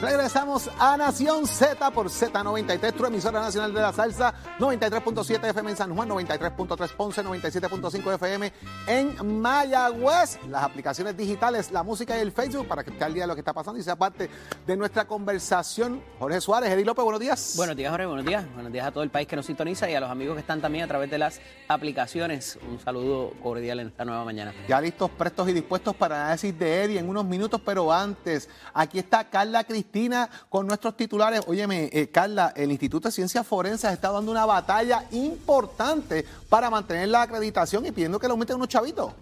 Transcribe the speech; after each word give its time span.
Regresamos 0.00 0.70
a 0.78 0.96
Nación 0.96 1.46
Z 1.46 1.90
por 1.90 2.06
Z93, 2.06 2.94
tu 2.94 3.04
emisora 3.04 3.40
nacional 3.40 3.74
de 3.74 3.80
la 3.82 3.92
salsa, 3.92 4.32
93.7 4.58 5.50
FM 5.50 5.70
en 5.72 5.76
San 5.76 5.94
Juan, 5.94 6.08
93.3 6.08 6.96
Ponce, 6.96 7.22
97.5 7.22 8.14
FM 8.14 8.52
en 8.86 9.40
Mayagüez. 9.40 10.38
Las 10.48 10.62
aplicaciones 10.62 11.16
digitales, 11.16 11.70
la 11.70 11.82
música 11.82 12.16
y 12.16 12.20
el 12.22 12.32
Facebook 12.32 12.66
para 12.66 12.82
que 12.82 12.90
esté 12.90 13.04
al 13.04 13.12
día 13.12 13.24
de 13.24 13.26
lo 13.26 13.34
que 13.34 13.42
está 13.42 13.52
pasando 13.52 13.78
y 13.78 13.82
sea 13.82 13.96
parte 13.96 14.30
de 14.66 14.76
nuestra 14.76 15.06
conversación. 15.06 16.02
Jorge 16.18 16.40
Suárez, 16.40 16.70
Eddie 16.70 16.86
López, 16.86 17.04
buenos 17.04 17.20
días. 17.20 17.52
Buenos 17.56 17.76
días, 17.76 17.90
Jorge. 17.90 18.06
Buenos 18.06 18.24
días. 18.24 18.44
Buenos 18.54 18.72
días 18.72 18.86
a 18.86 18.92
todo 18.92 19.04
el 19.04 19.10
país 19.10 19.28
que 19.28 19.36
nos 19.36 19.44
sintoniza 19.44 19.90
y 19.90 19.94
a 19.94 20.00
los 20.00 20.10
amigos 20.10 20.34
que 20.34 20.40
están 20.40 20.62
también 20.62 20.84
a 20.84 20.88
través 20.88 21.10
de 21.10 21.18
las 21.18 21.40
aplicaciones. 21.68 22.58
Un 22.70 22.80
saludo 22.80 23.34
cordial 23.42 23.80
en 23.80 23.88
esta 23.88 24.06
nueva 24.06 24.24
mañana. 24.24 24.54
Ya 24.66 24.80
listos, 24.80 25.10
prestos 25.10 25.46
y 25.50 25.52
dispuestos 25.52 25.94
para 25.94 26.24
análisis 26.24 26.58
de 26.58 26.84
Eddie 26.84 26.98
en 27.00 27.08
unos 27.08 27.26
minutos, 27.26 27.60
pero 27.62 27.92
antes, 27.92 28.48
aquí 28.72 28.98
está 28.98 29.28
Carla 29.28 29.59
Cristina 29.64 30.28
con 30.48 30.66
nuestros 30.66 30.96
titulares. 30.96 31.42
Óyeme, 31.46 31.90
eh, 31.92 32.08
Carla, 32.08 32.52
el 32.56 32.70
Instituto 32.70 33.08
de 33.08 33.12
Ciencias 33.12 33.46
Forenses 33.46 33.92
está 33.92 34.10
dando 34.10 34.30
una 34.30 34.46
batalla 34.46 35.04
importante 35.12 36.24
para 36.48 36.70
mantener 36.70 37.08
la 37.08 37.22
acreditación 37.22 37.86
y 37.86 37.92
pidiendo 37.92 38.18
que 38.18 38.26
le 38.26 38.32
aumenten 38.32 38.56
unos 38.56 38.68
chavitos. 38.68 39.12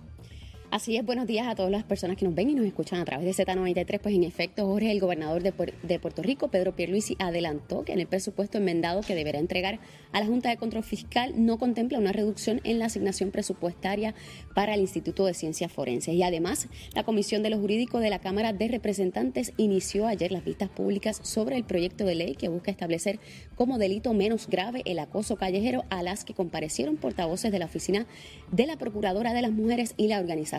Así 0.71 0.99
es, 0.99 1.05
buenos 1.07 1.27
días 1.27 1.47
a 1.47 1.55
todas 1.55 1.71
las 1.73 1.83
personas 1.83 2.19
que 2.19 2.27
nos 2.27 2.35
ven 2.35 2.51
y 2.51 2.55
nos 2.55 2.67
escuchan 2.67 3.01
a 3.01 3.05
través 3.07 3.25
de 3.25 3.43
Z93. 3.47 4.01
Pues 4.03 4.15
en 4.15 4.23
efecto, 4.23 4.67
Jorge, 4.67 4.91
el 4.91 5.01
gobernador 5.01 5.43
de, 5.43 5.55
Puer- 5.55 5.73
de 5.83 5.99
Puerto 5.99 6.21
Rico, 6.23 6.49
Pedro 6.49 6.77
Pierluisi, 6.77 7.17
adelantó 7.19 7.85
que 7.87 7.95
en 7.95 8.01
el 8.01 8.07
presupuesto 8.07 8.59
enmendado 8.59 9.01
que 9.01 9.15
deberá 9.15 9.39
entregar 9.39 9.81
a 10.13 10.21
la 10.21 10.27
Junta 10.27 10.51
de 10.51 10.59
Control 10.59 10.85
Fiscal 10.85 11.33
no 11.37 11.59
contempla 11.59 11.99
una 11.99 12.13
reducción 12.13 12.61
en 12.65 12.79
la 12.79 12.85
asignación 12.85 13.31
presupuestaria 13.31 14.15
para 14.55 14.75
el 14.75 14.81
Instituto 14.83 15.25
de 15.25 15.33
Ciencias 15.33 15.73
Forenses. 15.73 16.13
Y 16.15 16.23
además, 16.23 16.69
la 16.95 17.03
Comisión 17.03 17.43
de 17.43 17.49
lo 17.49 17.59
Jurídico 17.59 17.99
de 17.99 18.11
la 18.11 18.19
Cámara 18.19 18.53
de 18.53 18.69
Representantes 18.69 19.55
inició 19.57 20.07
ayer 20.07 20.33
las 20.33 20.45
vistas 20.45 20.69
públicas 20.69 21.19
sobre 21.23 21.57
el 21.57 21.65
proyecto 21.65 22.05
de 22.05 22.15
ley 22.15 22.35
que 22.35 22.49
busca 22.49 22.71
establecer 22.71 23.21
como 23.55 23.79
delito 23.79 24.13
menos 24.13 24.47
grave 24.49 24.83
el 24.85 24.99
acoso 24.99 25.37
callejero 25.37 25.85
a 25.89 26.03
las 26.03 26.27
que 26.27 26.35
comparecieron 26.35 26.99
portavoces 26.99 27.51
de 27.53 27.59
la 27.59 27.65
Oficina 27.65 28.07
de 28.53 28.67
la 28.67 28.77
Procuradora 28.77 29.33
de 29.33 29.41
las 29.41 29.51
Mujeres 29.53 29.95
y 29.97 30.09
la 30.09 30.19
organización 30.21 30.58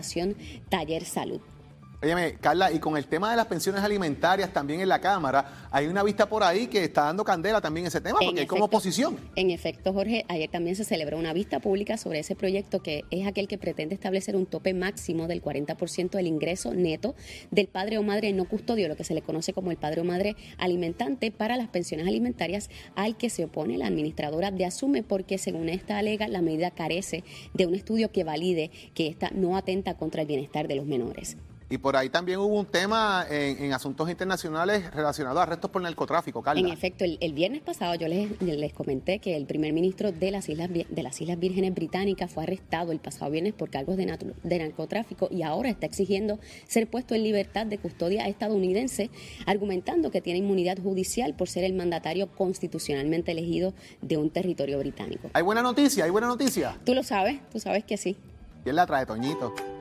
Taller 0.68 1.04
Salud. 1.04 1.40
Óyeme, 2.02 2.36
Carla, 2.40 2.72
y 2.72 2.78
con 2.78 2.96
el 2.96 3.06
tema 3.06 3.30
de 3.30 3.36
las 3.36 3.44
pensiones 3.44 3.82
alimentarias 3.82 4.50
también 4.54 4.80
en 4.80 4.88
la 4.88 5.02
Cámara, 5.02 5.68
hay 5.70 5.86
una 5.86 6.02
vista 6.02 6.26
por 6.30 6.42
ahí 6.42 6.66
que 6.66 6.82
está 6.82 7.04
dando 7.04 7.24
candela 7.24 7.60
también 7.60 7.86
ese 7.86 8.00
tema, 8.00 8.16
En 8.22 8.28
porque 8.28 8.40
hay 8.40 8.46
como 8.46 8.64
oposición. 8.64 9.18
En 9.36 9.50
efecto, 9.50 9.92
Jorge, 9.92 10.24
ayer 10.28 10.48
también 10.48 10.76
se 10.76 10.84
celebró 10.84 11.18
una 11.18 11.34
vista 11.34 11.60
pública 11.60 11.98
sobre 11.98 12.20
ese 12.20 12.34
proyecto 12.34 12.82
que 12.82 13.04
es 13.10 13.26
aquel 13.26 13.48
que 13.48 13.58
pretende 13.58 13.94
establecer 13.94 14.34
un 14.34 14.46
tope 14.46 14.72
máximo 14.72 15.26
del 15.26 15.42
40% 15.42 16.12
del 16.12 16.26
ingreso 16.26 16.72
neto 16.72 17.14
del 17.50 17.68
padre 17.68 17.98
o 17.98 18.02
madre 18.02 18.32
no 18.32 18.46
custodio, 18.46 18.88
lo 18.88 18.96
que 18.96 19.04
se 19.04 19.12
le 19.12 19.20
conoce 19.20 19.52
como 19.52 19.70
el 19.70 19.76
padre 19.76 20.00
o 20.00 20.04
madre 20.04 20.36
alimentante 20.56 21.30
para 21.30 21.58
las 21.58 21.68
pensiones 21.68 22.06
alimentarias 22.06 22.70
al 22.94 23.18
que 23.18 23.28
se 23.28 23.44
opone 23.44 23.76
la 23.76 23.88
administradora 23.88 24.50
de 24.50 24.64
Asume 24.64 25.02
porque 25.02 25.36
según 25.36 25.68
esta 25.68 25.98
alega 25.98 26.28
la 26.28 26.40
medida 26.40 26.70
carece 26.70 27.24
de 27.52 27.66
un 27.66 27.74
estudio 27.74 28.10
que 28.10 28.24
valide 28.24 28.70
que 28.94 29.06
esta 29.06 29.28
no 29.34 29.54
atenta 29.54 29.98
contra 29.98 30.22
el 30.22 30.28
bienestar 30.28 30.66
de 30.66 30.76
los 30.76 30.86
menores. 30.86 31.36
Y 31.72 31.78
por 31.78 31.96
ahí 31.96 32.08
también 32.08 32.40
hubo 32.40 32.58
un 32.58 32.66
tema 32.66 33.24
en, 33.30 33.64
en 33.64 33.72
asuntos 33.72 34.10
internacionales 34.10 34.92
relacionados 34.92 35.38
a 35.38 35.44
arrestos 35.44 35.70
por 35.70 35.80
narcotráfico, 35.80 36.42
Carla. 36.42 36.60
En 36.60 36.68
efecto, 36.68 37.04
el, 37.04 37.16
el 37.20 37.32
viernes 37.32 37.62
pasado 37.62 37.94
yo 37.94 38.08
les, 38.08 38.42
les 38.42 38.72
comenté 38.72 39.20
que 39.20 39.36
el 39.36 39.46
primer 39.46 39.72
ministro 39.72 40.10
de 40.10 40.32
las, 40.32 40.48
Islas, 40.48 40.68
de 40.68 41.02
las 41.02 41.20
Islas 41.20 41.38
Vírgenes 41.38 41.72
Británicas 41.72 42.32
fue 42.32 42.42
arrestado 42.42 42.90
el 42.90 42.98
pasado 42.98 43.30
viernes 43.30 43.54
por 43.54 43.70
cargos 43.70 43.96
de 43.96 44.58
narcotráfico 44.58 45.28
y 45.30 45.42
ahora 45.42 45.70
está 45.70 45.86
exigiendo 45.86 46.40
ser 46.66 46.90
puesto 46.90 47.14
en 47.14 47.22
libertad 47.22 47.66
de 47.66 47.78
custodia 47.78 48.26
estadounidense, 48.26 49.10
argumentando 49.46 50.10
que 50.10 50.20
tiene 50.20 50.40
inmunidad 50.40 50.78
judicial 50.78 51.34
por 51.34 51.48
ser 51.48 51.62
el 51.62 51.74
mandatario 51.74 52.26
constitucionalmente 52.34 53.30
elegido 53.30 53.74
de 54.02 54.16
un 54.16 54.30
territorio 54.30 54.76
británico. 54.80 55.30
Hay 55.34 55.42
buena 55.44 55.62
noticia, 55.62 56.04
hay 56.04 56.10
buena 56.10 56.26
noticia. 56.26 56.76
Tú 56.84 56.94
lo 56.94 57.04
sabes, 57.04 57.38
tú 57.52 57.60
sabes 57.60 57.84
que 57.84 57.96
sí. 57.96 58.16
¿Quién 58.64 58.74
la 58.74 58.86
trae, 58.86 59.06
Toñito? 59.06 59.54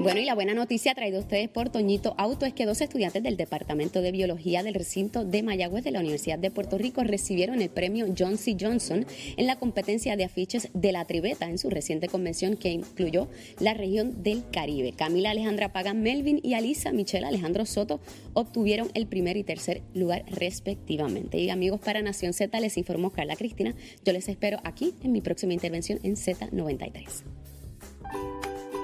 Bueno, 0.00 0.20
y 0.20 0.24
la 0.24 0.34
buena 0.34 0.52
noticia 0.52 0.94
traída 0.94 1.18
a 1.18 1.20
ustedes 1.20 1.48
por 1.48 1.68
Toñito 1.68 2.14
Auto 2.18 2.44
es 2.44 2.52
que 2.52 2.66
dos 2.66 2.80
estudiantes 2.80 3.22
del 3.22 3.36
Departamento 3.36 4.02
de 4.02 4.10
Biología 4.10 4.64
del 4.64 4.74
recinto 4.74 5.24
de 5.24 5.44
Mayagüez 5.44 5.84
de 5.84 5.92
la 5.92 6.00
Universidad 6.00 6.40
de 6.40 6.50
Puerto 6.50 6.76
Rico 6.76 7.04
recibieron 7.04 7.62
el 7.62 7.70
premio 7.70 8.06
John 8.18 8.36
C. 8.36 8.56
Johnson 8.58 9.06
en 9.36 9.46
la 9.46 9.60
competencia 9.60 10.16
de 10.16 10.24
afiches 10.24 10.70
de 10.74 10.90
la 10.90 11.04
Tribeta 11.04 11.48
en 11.48 11.58
su 11.58 11.70
reciente 11.70 12.08
convención 12.08 12.56
que 12.56 12.70
incluyó 12.70 13.28
la 13.60 13.74
región 13.74 14.24
del 14.24 14.42
Caribe. 14.50 14.92
Camila 14.92 15.30
Alejandra 15.30 15.72
Pagan 15.72 16.02
Melvin 16.02 16.40
y 16.42 16.54
Alisa 16.54 16.90
Michelle 16.90 17.26
Alejandro 17.26 17.64
Soto 17.64 18.00
obtuvieron 18.32 18.90
el 18.94 19.06
primer 19.06 19.36
y 19.36 19.44
tercer 19.44 19.82
lugar 19.94 20.24
respectivamente. 20.28 21.38
Y 21.38 21.50
amigos 21.50 21.80
para 21.80 22.02
Nación 22.02 22.32
Z 22.32 22.58
les 22.58 22.76
informó 22.76 23.10
Carla 23.10 23.36
Cristina. 23.36 23.74
Yo 24.04 24.12
les 24.12 24.28
espero 24.28 24.58
aquí 24.64 24.94
en 25.04 25.12
mi 25.12 25.20
próxima 25.20 25.52
intervención 25.52 26.00
en 26.02 26.16
Z93. 26.16 27.41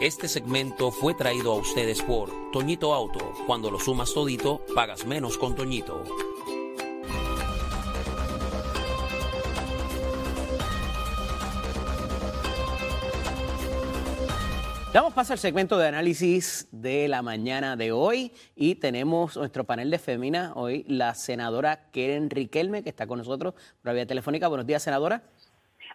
Este 0.00 0.28
segmento 0.28 0.92
fue 0.92 1.12
traído 1.12 1.50
a 1.50 1.56
ustedes 1.56 2.00
por 2.03 2.31
Toñito 2.53 2.94
Auto. 2.94 3.32
Cuando 3.48 3.69
lo 3.69 3.81
sumas 3.81 4.14
todito, 4.14 4.64
pagas 4.72 5.04
menos 5.04 5.36
con 5.36 5.56
Toñito. 5.56 6.04
Damos 14.92 15.12
paso 15.14 15.32
al 15.32 15.41
segmento 15.41 15.76
de 15.78 15.88
análisis 15.88 16.69
de 16.70 17.08
la 17.08 17.20
mañana 17.22 17.75
de 17.75 17.91
hoy 17.91 18.32
y 18.54 18.76
tenemos 18.76 19.37
nuestro 19.37 19.64
panel 19.64 19.91
de 19.91 19.98
fémina 19.98 20.53
hoy, 20.54 20.84
la 20.87 21.14
senadora 21.14 21.91
Keren 21.91 22.31
Riquelme, 22.31 22.84
que 22.84 22.91
está 22.91 23.08
con 23.08 23.19
nosotros 23.19 23.54
por 23.54 23.87
la 23.87 23.92
vía 23.94 24.06
telefónica. 24.06 24.47
Buenos 24.47 24.66
días, 24.66 24.81
senadora. 24.81 25.25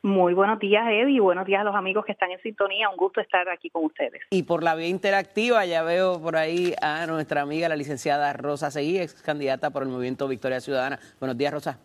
Muy 0.06 0.34
buenos 0.34 0.60
días, 0.60 0.84
Eddie, 0.86 1.16
y 1.16 1.20
buenos 1.20 1.46
días 1.46 1.62
a 1.62 1.64
los 1.64 1.74
amigos 1.76 2.04
que 2.04 2.12
están 2.12 2.30
en 2.30 2.42
sintonía. 2.42 2.90
Un 2.90 2.98
gusto 2.98 3.22
estar 3.22 3.48
aquí 3.48 3.70
con 3.70 3.86
ustedes. 3.86 4.22
Y 4.32 4.44
por 4.44 4.62
la 4.62 4.76
vía 4.76 4.90
interactiva 4.90 5.66
ya 5.66 5.82
veo 5.82 6.22
por 6.22 6.36
ahí 6.36 6.74
a 6.82 7.08
nuestra 7.08 7.40
amiga, 7.40 7.70
la 7.70 7.78
licenciada 7.78 8.34
Rosa 8.34 8.70
Seguí, 8.70 9.00
ex 9.00 9.14
candidata 9.22 9.70
por 9.70 9.84
el 9.84 9.88
Movimiento 9.88 10.28
Victoria 10.28 10.60
Ciudadana. 10.60 11.00
Buenos 11.22 11.38
días, 11.38 11.54
Rosa. 11.54 11.80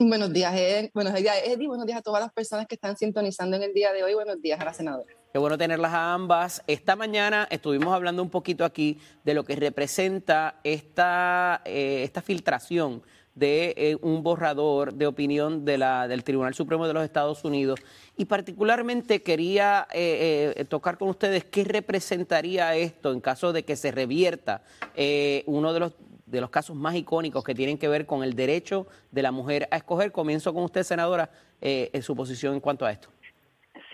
Buenos 0.00 0.32
días, 0.32 0.52
Ed. 0.52 0.90
Buenos 0.94 1.14
días, 1.14 1.36
Eddie. 1.46 1.68
Buenos 1.68 1.86
días 1.86 1.98
a 1.98 2.02
todas 2.02 2.20
las 2.20 2.32
personas 2.32 2.66
que 2.66 2.74
están 2.74 2.96
sintonizando 2.96 3.56
en 3.56 3.62
el 3.62 3.72
día 3.72 3.92
de 3.92 4.02
hoy. 4.02 4.14
Buenos 4.14 4.42
días 4.42 4.60
a 4.60 4.64
la 4.64 4.74
senadora. 4.74 5.14
Qué 5.32 5.38
bueno 5.38 5.56
tenerlas 5.56 5.92
a 5.92 6.12
ambas. 6.12 6.64
Esta 6.66 6.96
mañana 6.96 7.46
estuvimos 7.52 7.94
hablando 7.94 8.20
un 8.20 8.30
poquito 8.30 8.64
aquí 8.64 8.98
de 9.22 9.32
lo 9.32 9.44
que 9.44 9.54
representa 9.54 10.56
esta, 10.64 11.62
eh, 11.64 12.02
esta 12.02 12.20
filtración 12.20 13.04
de 13.34 13.74
eh, 13.76 13.96
un 14.00 14.22
borrador 14.22 14.94
de 14.94 15.06
opinión 15.06 15.64
de 15.64 15.78
la, 15.78 16.08
del 16.08 16.24
Tribunal 16.24 16.54
Supremo 16.54 16.86
de 16.86 16.94
los 16.94 17.04
Estados 17.04 17.44
Unidos 17.44 17.80
y 18.16 18.26
particularmente 18.26 19.22
quería 19.22 19.86
eh, 19.92 20.54
eh, 20.56 20.64
tocar 20.64 20.98
con 20.98 21.08
ustedes 21.08 21.44
qué 21.44 21.64
representaría 21.64 22.74
esto 22.76 23.12
en 23.12 23.20
caso 23.20 23.52
de 23.52 23.64
que 23.64 23.76
se 23.76 23.90
revierta 23.90 24.62
eh, 24.94 25.42
uno 25.46 25.72
de 25.72 25.80
los 25.80 25.94
de 26.26 26.40
los 26.40 26.50
casos 26.50 26.74
más 26.74 26.94
icónicos 26.96 27.44
que 27.44 27.54
tienen 27.54 27.78
que 27.78 27.86
ver 27.86 28.06
con 28.06 28.24
el 28.24 28.34
derecho 28.34 28.86
de 29.12 29.22
la 29.22 29.30
mujer 29.30 29.68
a 29.70 29.76
escoger. 29.76 30.10
Comienzo 30.10 30.52
con 30.52 30.64
usted, 30.64 30.82
senadora, 30.82 31.30
en 31.60 32.02
su 32.02 32.16
posición 32.16 32.54
en 32.54 32.60
cuanto 32.60 32.86
a 32.86 32.90
esto. 32.90 33.08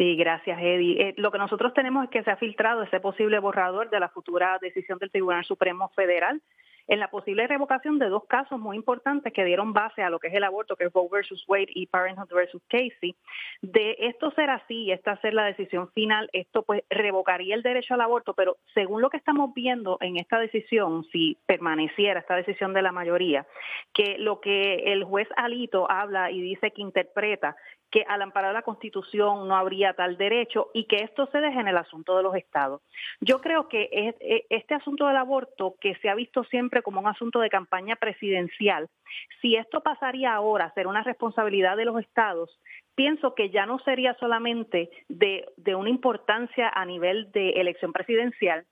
Sí, 0.01 0.17
gracias, 0.17 0.59
Eddie. 0.59 1.09
Eh, 1.09 1.15
lo 1.19 1.31
que 1.31 1.37
nosotros 1.37 1.75
tenemos 1.75 2.05
es 2.05 2.11
que 2.11 2.23
se 2.23 2.31
ha 2.31 2.37
filtrado 2.37 2.83
ese 2.83 3.01
posible 3.01 3.39
borrador 3.39 3.91
de 3.91 4.01
la 4.01 4.09
futura 4.09 4.59
decisión 4.59 4.99
del 4.99 5.11
Tribunal 5.11 5.45
Supremo 5.45 5.91
Federal 5.95 6.41
en 6.91 6.99
la 6.99 7.09
posible 7.09 7.47
revocación 7.47 8.01
de 8.01 8.09
dos 8.09 8.25
casos 8.27 8.59
muy 8.59 8.77
importantes 8.77 9.33
que 9.33 9.45
dieron 9.45 9.73
base 9.73 10.03
a 10.03 10.11
lo 10.11 10.19
que 10.19 10.27
es 10.27 10.35
el 10.35 10.43
aborto, 10.43 10.75
que 10.75 10.87
es 10.87 10.93
Roe 10.93 11.09
versus 11.09 11.45
Wade 11.47 11.69
y 11.69 11.87
Parenthood 11.87 12.35
versus 12.35 12.61
Casey. 12.67 13.15
De 13.63 13.95
esto 14.01 14.33
ser 14.33 14.51
así, 14.51 14.91
esta 14.91 15.17
ser 15.21 15.35
la 15.35 15.45
decisión 15.45 15.89
final, 15.93 16.29
esto 16.33 16.65
pues 16.65 16.83
revocaría 16.91 17.55
el 17.55 17.63
derecho 17.63 17.95
al 17.95 18.01
aborto, 18.01 18.35
pero 18.35 18.57
según 18.75 19.03
lo 19.03 19.09
que 19.09 19.19
estamos 19.19 19.55
viendo 19.55 19.99
en 20.01 20.17
esta 20.17 20.41
decisión, 20.41 21.05
si 21.13 21.39
permaneciera 21.47 22.19
esta 22.19 22.35
decisión 22.35 22.75
de 22.75 22.83
la 22.83 22.91
mayoría, 22.91 23.47
que 23.95 24.19
lo 24.19 24.41
que 24.41 24.93
el 24.93 25.05
juez 25.05 25.29
Alito 25.37 25.89
habla 25.89 26.33
y 26.33 26.41
dice 26.41 26.73
que 26.73 26.83
interpreta 26.83 27.55
que 27.91 28.05
al 28.09 28.23
amparar 28.23 28.55
la 28.55 28.63
Constitución 28.63 29.49
no 29.49 29.57
habría 29.57 29.95
tal 29.95 30.17
derecho 30.17 30.71
y 30.73 30.85
que 30.85 30.97
esto 30.97 31.27
se 31.33 31.39
deje 31.39 31.59
en 31.59 31.69
el 31.69 31.77
asunto 31.77 32.17
de 32.17 32.23
los 32.23 32.35
estados. 32.37 32.83
Yo 33.21 33.41
creo 33.41 33.69
que 33.69 33.89
es, 33.93 34.15
este 34.49 34.75
asunto 34.75 35.07
del 35.07 35.17
aborto, 35.17 35.75
que 35.81 35.97
se 35.97 36.09
ha 36.09 36.15
visto 36.15 36.45
siempre 36.45 36.83
como 36.83 37.01
un 37.01 37.09
asunto 37.09 37.41
de 37.41 37.51
campaña 37.51 37.97
presidencial, 37.97 38.89
si 39.41 39.57
esto 39.57 39.83
pasaría 39.83 40.33
ahora 40.33 40.67
a 40.67 40.75
ser 40.75 40.87
una 40.87 41.03
responsabilidad 41.03 41.77
de 41.77 41.85
los 41.85 42.01
estados, 42.01 42.61
pienso 42.95 43.35
que 43.35 43.51
ya 43.51 43.67
no 43.67 43.79
sería 43.81 44.15
solamente 44.15 44.91
de, 45.09 45.47
de 45.57 45.75
una 45.75 45.91
importancia 45.91 46.71
a 46.73 46.85
nivel 46.85 47.33
de 47.33 47.51
elección 47.53 47.93
presidencial, 47.93 48.67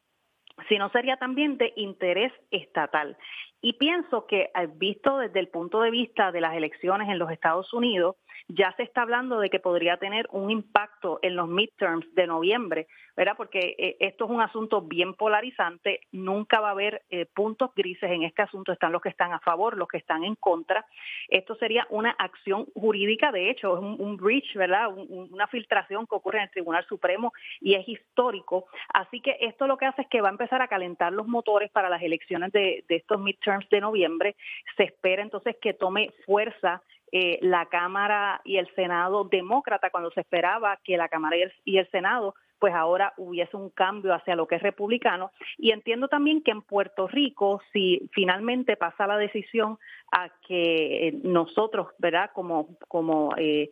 sino 0.69 0.91
sería 0.91 1.17
también 1.17 1.57
de 1.57 1.73
interés 1.77 2.33
estatal. 2.51 3.17
Y 3.61 3.75
pienso 3.75 4.27
que, 4.27 4.51
eh, 4.55 4.69
visto 4.75 5.19
desde 5.19 5.41
el 5.41 5.49
punto 5.49 5.81
de 5.81 5.91
vista 5.91 6.31
de 6.33 6.41
las 6.41 6.55
elecciones 6.55 7.09
en 7.09 7.19
los 7.19 7.31
Estados 7.31 7.73
Unidos, 7.73 8.17
ya 8.47 8.73
se 8.77 8.83
está 8.83 9.03
hablando 9.03 9.41
de 9.41 9.51
que 9.51 9.61
podría 9.61 9.97
tener 9.97 10.29
un 10.31 10.51
impacto 10.51 11.19
en 11.23 11.37
los 11.37 11.49
midterms 11.49 12.07
de 12.15 12.27
noviembre, 12.27 12.87
¿verdad? 13.17 13.35
Porque 13.37 13.75
eh, 13.79 13.97
esto 14.01 14.27
es 14.27 14.31
un 14.31 14.41
asunto 14.41 14.83
bien 14.83 15.15
polarizante, 15.15 16.01
nunca 16.13 16.61
va 16.61 16.69
a 16.69 16.73
haber 16.73 17.03
eh, 17.11 17.27
puntos 17.27 17.75
grises 17.75 18.11
en 18.11 18.23
este 18.23 18.43
asunto, 18.43 18.73
están 18.73 18.93
los 18.93 19.03
que 19.03 19.09
están 19.09 19.33
a 19.33 19.41
favor, 19.41 19.77
los 19.77 19.89
que 19.89 19.99
están 19.99 20.25
en 20.25 20.37
contra. 20.37 20.87
Esto 21.29 21.57
sería 21.57 21.87
una 21.91 22.11
acción 22.11 22.67
jurídica, 22.75 23.33
de 23.33 23.51
hecho, 23.51 23.77
es 23.77 23.83
un, 23.83 24.17
breach, 24.17 24.55
¿verdad? 24.55 24.89
una 24.95 25.47
filtración 25.49 26.07
que 26.07 26.15
ocurre 26.15 26.39
en 26.39 26.45
el 26.45 26.51
Tribunal 26.51 26.85
Supremo 26.87 27.33
y 27.61 27.75
es 27.75 27.89
histórico. 27.89 28.67
Así 28.95 29.21
que 29.21 29.37
esto 29.41 29.67
lo 29.67 29.77
que 29.77 29.87
hace 29.87 30.03
es 30.03 30.09
que 30.09 30.21
va 30.21 30.29
a 30.29 30.33
empezar 30.33 30.63
a 30.63 30.69
calentar 30.69 31.13
los 31.13 31.27
motores 31.27 31.71
para 31.71 31.89
las 31.89 32.03
elecciones 32.03 32.53
de, 32.53 32.85
de 32.89 32.97
estos 32.97 33.21
midterms 33.21 33.69
de 33.69 33.81
noviembre. 33.81 34.37
Se 34.77 34.85
espera 34.85 35.23
entonces 35.23 35.57
que 35.61 35.75
tome 35.75 36.13
fuerza 36.25 36.83
eh, 37.13 37.39
la 37.43 37.67
Cámara 37.67 38.41
y 38.45 38.57
el 38.57 38.73
Senado 38.75 39.25
demócrata 39.25 39.91
cuando 39.91 40.11
se 40.11 40.21
esperaba 40.21 40.79
que 40.85 40.97
la 40.97 41.09
Cámara 41.09 41.37
y 41.65 41.79
el, 41.79 41.91
Senado 41.91 42.35
pues 42.59 42.75
ahora 42.75 43.15
hubiese 43.17 43.57
un 43.57 43.71
cambio 43.71 44.13
hacia 44.15 44.35
lo 44.35 44.49
que 44.49 44.57
es 44.57 44.63
republicano. 44.63 45.31
Y 45.57 45.71
entiendo 45.71 46.09
también 46.09 46.43
que 46.43 46.51
en 46.51 46.63
Puerto 46.63 47.07
Rico, 47.07 47.63
si 47.73 48.09
finalmente 48.13 48.77
pasa 48.77 49.07
la 49.07 49.17
decisión 49.17 49.79
a 50.11 50.29
que 50.47 51.19
nosotros, 51.23 51.89
¿verdad? 51.99 52.31
Como, 52.35 52.77
como, 52.89 53.33
eh, 53.37 53.71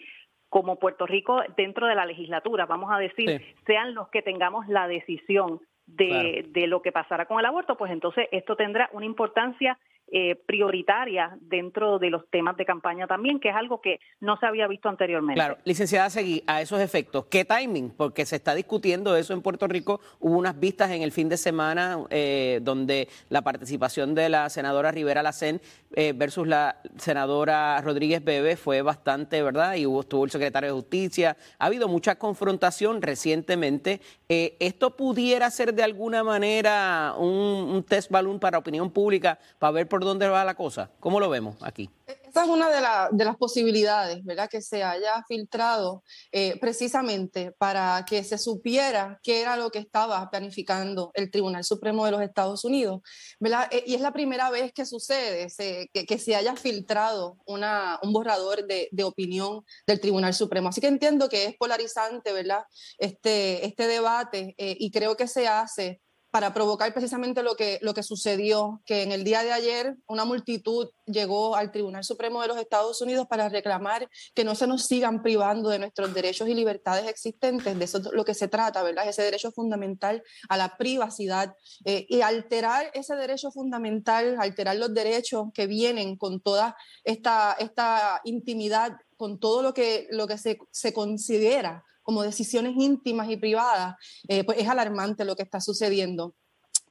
como 0.48 0.78
Puerto 0.78 1.04
Rico 1.04 1.42
dentro 1.56 1.88
de 1.88 1.96
la 1.96 2.06
legislatura, 2.06 2.66
vamos 2.66 2.92
a 2.92 2.98
decir, 2.98 3.56
sean 3.66 3.94
los 3.94 4.08
que 4.08 4.22
tengamos 4.22 4.68
la 4.68 4.86
decisión 4.86 5.60
de, 5.86 6.46
de 6.48 6.66
lo 6.68 6.80
que 6.80 6.92
pasará 6.92 7.26
con 7.26 7.40
el 7.40 7.46
aborto, 7.46 7.76
pues 7.76 7.90
entonces 7.90 8.28
esto 8.30 8.54
tendrá 8.56 8.88
una 8.92 9.06
importancia 9.06 9.78
eh, 10.08 10.36
prioritaria 10.46 11.36
dentro 11.40 11.98
de 11.98 12.10
los 12.10 12.30
temas 12.30 12.56
de 12.56 12.64
campaña 12.64 13.08
también, 13.08 13.40
que 13.40 13.48
es 13.48 13.56
algo 13.56 13.80
que 13.80 13.98
no 14.20 14.36
se 14.36 14.46
había 14.46 14.68
visto 14.68 14.88
anteriormente. 14.88 15.34
Claro, 15.34 15.58
licenciada 15.64 16.10
Seguí, 16.10 16.44
a 16.46 16.60
esos 16.60 16.80
efectos, 16.80 17.26
¿qué 17.26 17.44
timing? 17.44 17.90
Porque 17.90 18.24
se 18.24 18.36
está 18.36 18.54
discutiendo 18.54 19.16
eso 19.16 19.32
en 19.32 19.42
Puerto 19.42 19.66
Rico. 19.66 20.00
Hubo 20.20 20.38
unas 20.38 20.60
vistas 20.60 20.92
en 20.92 21.02
el 21.02 21.10
fin 21.10 21.28
de 21.28 21.36
semana 21.36 21.98
eh, 22.10 22.60
donde 22.62 23.08
la 23.30 23.42
participación 23.42 24.14
de 24.14 24.28
la 24.28 24.48
senadora 24.48 24.92
Rivera 24.92 25.24
Lacén 25.24 25.60
eh, 25.92 26.12
versus 26.14 26.46
la 26.46 26.80
senadora 26.98 27.80
Rodríguez 27.80 28.22
Bebe 28.22 28.56
fue 28.56 28.82
bastante, 28.82 29.42
¿verdad? 29.42 29.74
Y 29.74 29.86
hubo, 29.86 30.02
estuvo 30.02 30.24
el 30.24 30.30
secretario 30.30 30.68
de 30.68 30.74
Justicia. 30.74 31.36
Ha 31.58 31.66
habido 31.66 31.88
mucha 31.88 32.14
confrontación 32.14 33.02
recientemente. 33.02 34.00
¿Esto 34.28 34.96
pudiera 34.96 35.50
ser 35.50 35.74
de 35.74 35.82
alguna 35.82 36.22
manera 36.22 37.14
un, 37.18 37.26
un 37.26 37.82
test 37.82 38.10
balloon 38.10 38.38
para 38.38 38.58
opinión 38.58 38.90
pública 38.90 39.38
para 39.58 39.72
ver 39.72 39.88
por 39.88 39.95
dónde 40.04 40.28
va 40.28 40.44
la 40.44 40.54
cosa. 40.54 40.90
¿Cómo 41.00 41.20
lo 41.20 41.28
vemos 41.28 41.56
aquí? 41.62 41.90
Esa 42.06 42.44
es 42.44 42.50
una 42.50 42.68
de, 42.68 43.24
las 43.24 43.36
posibilidades, 43.36 44.22
¿verdad? 44.22 44.48
Que 44.50 44.60
se 44.60 44.84
haya 44.84 45.24
filtrado 45.26 46.04
eh, 46.30 46.58
precisamente 46.60 47.52
para 47.52 48.04
que 48.06 48.22
se 48.24 48.36
supiera 48.36 49.18
qué 49.22 49.40
era 49.40 49.56
lo 49.56 49.70
que 49.70 49.78
estaba 49.78 50.28
planificando 50.30 51.10
el 51.14 51.30
Tribunal 51.30 51.64
Supremo 51.64 52.04
de 52.04 52.10
los 52.10 52.20
Estados 52.20 52.64
Unidos, 52.64 53.00
¿verdad? 53.40 53.68
Eh, 53.70 53.84
y 53.86 53.94
es 53.94 54.02
la 54.02 54.12
primera 54.12 54.50
vez 54.50 54.72
que 54.72 54.84
sucede 54.84 55.48
que, 55.92 56.18
se 56.18 56.36
haya 56.36 56.56
filtrado 56.56 57.38
un 57.46 58.12
borrador 58.12 58.66
de, 58.66 59.04
opinión 59.04 59.64
del 59.86 60.00
Tribunal 60.00 60.34
Supremo. 60.34 60.68
Así 60.68 60.80
que 60.80 60.88
entiendo 60.88 61.28
que 61.28 61.46
es 61.46 61.56
polarizante, 61.56 62.32
¿verdad? 62.32 62.64
Este, 62.98 63.64
este 63.64 63.86
debate 63.86 64.54
eh, 64.58 64.76
y 64.78 64.90
creo 64.90 65.16
que 65.16 65.26
se 65.26 65.48
hace 65.48 66.02
para 66.30 66.52
provocar 66.52 66.92
precisamente 66.92 67.42
lo 67.42 67.56
que, 67.56 67.78
lo 67.82 67.94
que 67.94 68.02
sucedió, 68.02 68.82
que 68.84 69.02
en 69.02 69.12
el 69.12 69.24
día 69.24 69.42
de 69.42 69.52
ayer 69.52 69.96
una 70.06 70.24
multitud 70.24 70.90
llegó 71.06 71.56
al 71.56 71.70
Tribunal 71.70 72.04
Supremo 72.04 72.42
de 72.42 72.48
los 72.48 72.58
Estados 72.58 73.00
Unidos 73.00 73.26
para 73.26 73.48
reclamar 73.48 74.08
que 74.34 74.44
no 74.44 74.54
se 74.54 74.66
nos 74.66 74.84
sigan 74.86 75.22
privando 75.22 75.70
de 75.70 75.78
nuestros 75.78 76.12
derechos 76.12 76.48
y 76.48 76.54
libertades 76.54 77.08
existentes, 77.08 77.78
de 77.78 77.84
eso 77.84 77.98
es 77.98 78.08
lo 78.12 78.24
que 78.24 78.34
se 78.34 78.48
trata, 78.48 78.82
¿verdad? 78.82 79.08
Ese 79.08 79.22
derecho 79.22 79.50
fundamental 79.52 80.22
a 80.48 80.56
la 80.56 80.76
privacidad 80.76 81.54
eh, 81.84 82.06
y 82.08 82.20
alterar 82.20 82.90
ese 82.92 83.14
derecho 83.14 83.50
fundamental, 83.50 84.36
alterar 84.38 84.76
los 84.76 84.92
derechos 84.92 85.46
que 85.54 85.66
vienen 85.66 86.16
con 86.16 86.40
toda 86.40 86.76
esta, 87.04 87.56
esta 87.58 88.20
intimidad, 88.24 88.96
con 89.16 89.38
todo 89.38 89.62
lo 89.62 89.72
que, 89.72 90.06
lo 90.10 90.26
que 90.26 90.38
se, 90.38 90.58
se 90.70 90.92
considera 90.92 91.84
como 92.06 92.22
decisiones 92.22 92.74
íntimas 92.76 93.28
y 93.28 93.36
privadas, 93.36 93.96
eh, 94.28 94.44
pues 94.44 94.58
es 94.58 94.68
alarmante 94.68 95.24
lo 95.24 95.34
que 95.34 95.42
está 95.42 95.60
sucediendo. 95.60 96.36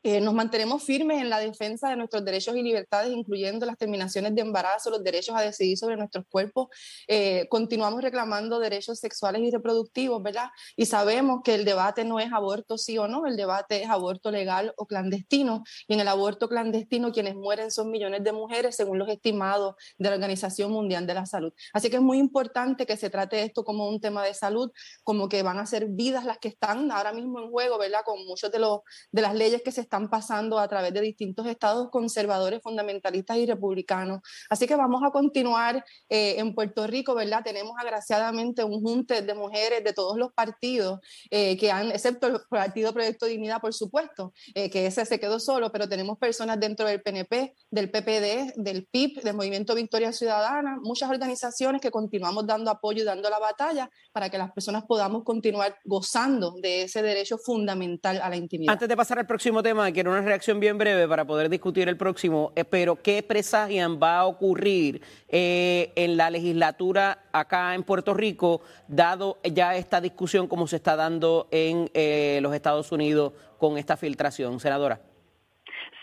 Eh, 0.08 0.22
nos 0.22 0.36
mantenemos 0.36 0.84
firmes 0.84 1.20
en 1.20 1.32
la 1.32 1.40
defensa 1.40 1.90
de 1.90 1.96
nuestros 1.96 2.24
derechos 2.24 2.56
y 2.56 2.62
libertades, 2.62 3.12
incluyendo 3.12 3.66
las 3.66 3.76
terminaciones 3.76 4.36
de 4.36 4.42
embarazo, 4.42 4.92
los 4.92 5.04
derechos 5.04 5.36
a 5.36 5.42
decidir 5.42 5.80
sobre 5.80 5.98
nuestros 5.98 6.26
cuerpos. 6.30 6.68
Eh, 7.08 7.48
continuamos 7.50 8.04
reclamando 8.04 8.60
derechos 8.60 9.00
sexuales 9.00 9.42
y 9.42 9.50
reproductivos, 9.50 10.22
¿verdad? 10.22 10.52
Y 10.76 10.86
sabemos 10.86 11.42
que 11.44 11.56
el 11.56 11.66
debate 11.66 12.06
no 12.06 12.20
es 12.20 12.32
aborto 12.32 12.78
sí 12.78 13.00
o 13.00 13.08
no, 13.08 13.26
el 13.26 13.36
debate 13.36 13.82
es 13.82 13.90
aborto 13.90 14.30
legal 14.30 14.76
o 14.78 14.86
clandestino. 14.86 15.64
Y 15.88 15.96
en 15.96 16.02
el 16.02 16.08
aborto 16.08 16.48
clandestino 16.50 17.12
quienes 17.12 17.34
mueren 17.34 17.72
son 17.72 17.90
millones 17.90 18.24
de 18.24 18.32
mujeres, 18.32 18.76
según 18.76 19.00
los 19.00 19.10
estimados 19.10 19.74
de 19.98 20.10
la 20.10 20.14
Organización 20.18 20.72
Mundial 20.72 21.08
de 21.08 21.16
la 21.16 21.26
Salud. 21.26 21.52
Así 21.74 21.90
que 21.90 21.96
es 21.96 22.04
muy 22.04 22.20
importante 22.20 22.86
que 22.86 22.96
se 22.96 23.10
trate 23.10 23.42
esto 23.42 23.64
como 23.66 23.90
un 23.90 24.00
tema 24.00 24.24
de 24.24 24.36
salud, 24.36 24.72
como 25.04 25.28
que 25.30 25.42
van 25.42 25.58
a 25.58 25.66
ser 25.66 25.88
vidas 25.88 26.26
las 26.26 26.38
que 26.38 26.50
están 26.50 26.92
ahora 26.92 27.12
mismo 27.12 27.40
en 27.40 27.50
juego, 27.50 27.80
¿verdad? 27.80 28.02
Con 28.06 28.24
muchos 28.28 28.52
de, 28.52 28.60
los, 28.60 28.82
de 29.12 29.24
las 29.24 29.34
leyes 29.34 29.64
que 29.64 29.72
se 29.72 29.82
están 29.82 29.95
están 29.96 30.10
pasando 30.10 30.60
a 30.60 30.68
través 30.68 30.94
de 30.94 31.00
distintos 31.00 31.48
estados 31.48 31.90
conservadores, 31.90 32.62
fundamentalistas 32.62 33.38
y 33.38 33.46
republicanos. 33.46 34.20
Así 34.50 34.68
que 34.68 34.76
vamos 34.76 35.02
a 35.04 35.12
continuar 35.12 35.86
eh, 36.10 36.36
en 36.38 36.54
Puerto 36.54 36.86
Rico, 36.86 37.16
¿verdad? 37.16 37.44
Tenemos 37.44 37.76
agraciadamente 37.80 38.64
un 38.66 38.82
junte 38.82 39.22
de 39.22 39.34
mujeres 39.34 39.84
de 39.86 39.94
todos 39.94 40.18
los 40.18 40.34
partidos 40.34 41.00
eh, 41.32 41.56
que 41.58 41.72
han, 41.72 41.92
excepto 41.92 42.28
el 42.28 42.40
Partido 42.50 42.94
Proyecto 42.94 43.26
Dignidad, 43.26 43.62
por 43.62 43.74
supuesto, 43.74 44.34
eh, 44.54 44.70
que 44.70 44.86
ese 44.86 45.06
se 45.06 45.18
quedó 45.18 45.40
solo, 45.40 45.72
pero 45.72 45.88
tenemos 45.88 46.18
personas 46.18 46.60
dentro 46.60 46.88
del 46.88 47.02
PNP, 47.02 47.56
del 47.72 47.90
PPD, 47.90 48.54
del 48.58 48.88
PIB, 48.88 49.22
del 49.24 49.36
Movimiento 49.36 49.76
Victoria 49.76 50.12
Ciudadana, 50.12 50.78
muchas 50.82 51.10
organizaciones 51.10 51.80
que 51.80 51.90
continuamos 51.90 52.46
dando 52.46 52.70
apoyo 52.70 53.04
y 53.04 53.06
dando 53.06 53.30
la 53.30 53.40
batalla 53.40 53.90
para 54.12 54.30
que 54.30 54.38
las 54.38 54.52
personas 54.52 54.84
podamos 54.84 55.24
continuar 55.24 55.78
gozando 55.86 56.56
de 56.62 56.84
ese 56.84 57.02
derecho 57.02 57.38
fundamental 57.38 58.20
a 58.22 58.30
la 58.30 58.36
intimidad. 58.36 58.74
Antes 58.74 58.90
de 58.90 58.98
pasar 58.98 59.20
al 59.20 59.26
próximo 59.26 59.64
tema, 59.64 59.85
quiero 59.92 60.12
una 60.12 60.22
reacción 60.22 60.60
bien 60.60 60.78
breve 60.78 61.08
para 61.08 61.26
poder 61.26 61.50
discutir 61.50 61.88
el 61.90 61.98
próximo, 61.98 62.52
eh, 62.56 62.64
pero 62.64 62.96
¿qué 62.96 63.24
presagian 63.24 64.00
va 64.02 64.20
a 64.20 64.26
ocurrir 64.26 65.02
eh, 65.30 65.92
en 65.96 66.18
la 66.18 66.30
legislatura 66.30 67.20
acá 67.32 67.76
en 67.76 67.84
Puerto 67.84 68.14
Rico, 68.14 68.62
dado 68.88 69.38
ya 69.44 69.76
esta 69.76 70.02
discusión 70.02 70.48
como 70.48 70.68
se 70.68 70.78
está 70.78 70.96
dando 70.96 71.48
en 71.52 71.90
eh, 71.94 72.40
los 72.42 72.54
Estados 72.54 72.92
Unidos 72.92 73.34
con 73.58 73.78
esta 73.78 73.98
filtración? 73.98 74.60
Senadora. 74.60 75.00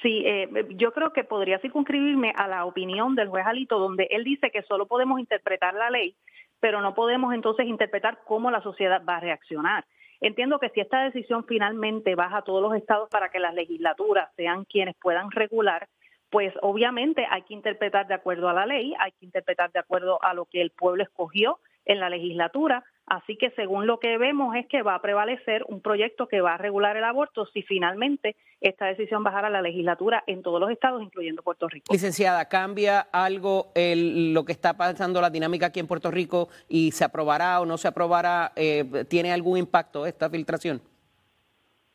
Sí, 0.03 0.25
yo 0.71 0.93
creo 0.93 1.13
que 1.13 1.23
podría 1.23 1.61
circunscribirme 1.61 2.33
a 2.35 2.49
la 2.49 2.65
opinión 2.65 3.15
del 3.15 3.29
juez 3.29 3.47
Alito, 3.47 3.79
donde 3.79 4.09
él 4.11 4.25
dice 4.25 4.51
que 4.51 4.63
solo 4.63 4.87
podemos 4.87 5.21
interpretar 5.21 5.75
la 5.75 5.91
ley, 5.91 6.17
pero 6.59 6.81
no 6.81 6.93
podemos 6.93 7.33
entonces 7.33 7.67
interpretar 7.67 8.19
cómo 8.27 8.51
la 8.51 8.61
sociedad 8.63 9.01
va 9.09 9.19
a 9.19 9.21
reaccionar. 9.21 9.85
Entiendo 10.23 10.61
que 10.61 10.69
si 10.69 10.81
esta 10.81 11.03
decisión 11.03 11.45
finalmente 11.47 12.15
baja 12.15 12.39
a 12.39 12.43
todos 12.43 12.63
los 12.63 12.75
estados 12.77 13.09
para 13.11 13.29
que 13.31 13.41
las 13.41 13.55
legislaturas 13.55 14.31
sean 14.37 14.65
quienes 14.65 14.95
puedan 14.95 15.33
regular, 15.33 15.89
pues 16.31 16.55
obviamente 16.63 17.27
hay 17.29 17.43
que 17.43 17.55
interpretar 17.55 18.07
de 18.07 18.15
acuerdo 18.15 18.49
a 18.49 18.55
la 18.55 18.65
ley, 18.65 18.95
hay 19.01 19.11
que 19.11 19.27
interpretar 19.27 19.73
de 19.73 19.81
acuerdo 19.81 20.23
a 20.23 20.33
lo 20.33 20.45
que 20.45 20.63
el 20.63 20.71
pueblo 20.71 21.03
escogió 21.03 21.59
en 21.85 21.99
la 21.99 22.09
legislatura. 22.09 22.85
Así 23.07 23.37
que 23.37 23.51
según 23.57 23.87
lo 23.87 23.99
que 23.99 24.17
vemos 24.17 24.55
es 24.55 24.67
que 24.69 24.83
va 24.83 24.95
a 24.95 25.03
prevalecer 25.03 25.65
un 25.69 25.81
proyecto 25.81 26.29
que 26.29 26.41
va 26.41 26.55
a 26.55 26.57
regular 26.57 26.97
el 26.97 27.05
aborto 27.05 27.47
si 27.53 27.63
finalmente 27.63 28.37
esta 28.61 28.87
decisión 28.87 29.25
bajara 29.25 29.49
a 29.49 29.51
la 29.51 29.61
legislatura 29.61 30.23
en 30.27 30.43
todos 30.43 30.61
los 30.61 30.71
estados, 30.71 31.03
incluyendo 31.03 31.43
Puerto 31.43 31.69
Rico. 31.69 31.93
Licenciada, 31.93 32.49
¿cambia 32.49 33.01
algo 33.01 33.73
el, 33.75 34.33
lo 34.33 34.45
que 34.45 34.53
está 34.53 34.77
pasando 34.77 35.21
la 35.21 35.31
dinámica 35.31 35.67
aquí 35.67 35.81
en 35.81 35.89
Puerto 35.89 36.11
Rico 36.11 36.49
y 36.69 36.93
se 36.93 37.05
aprobará 37.05 37.61
o 37.61 37.67
no 37.67 37.77
se 37.77 37.89
aprobará? 37.89 38.53
Eh, 38.55 39.05
¿Tiene 39.09 39.33
algún 39.33 39.59
impacto 39.59 40.07
esta 40.07 40.31
filtración? 40.31 40.81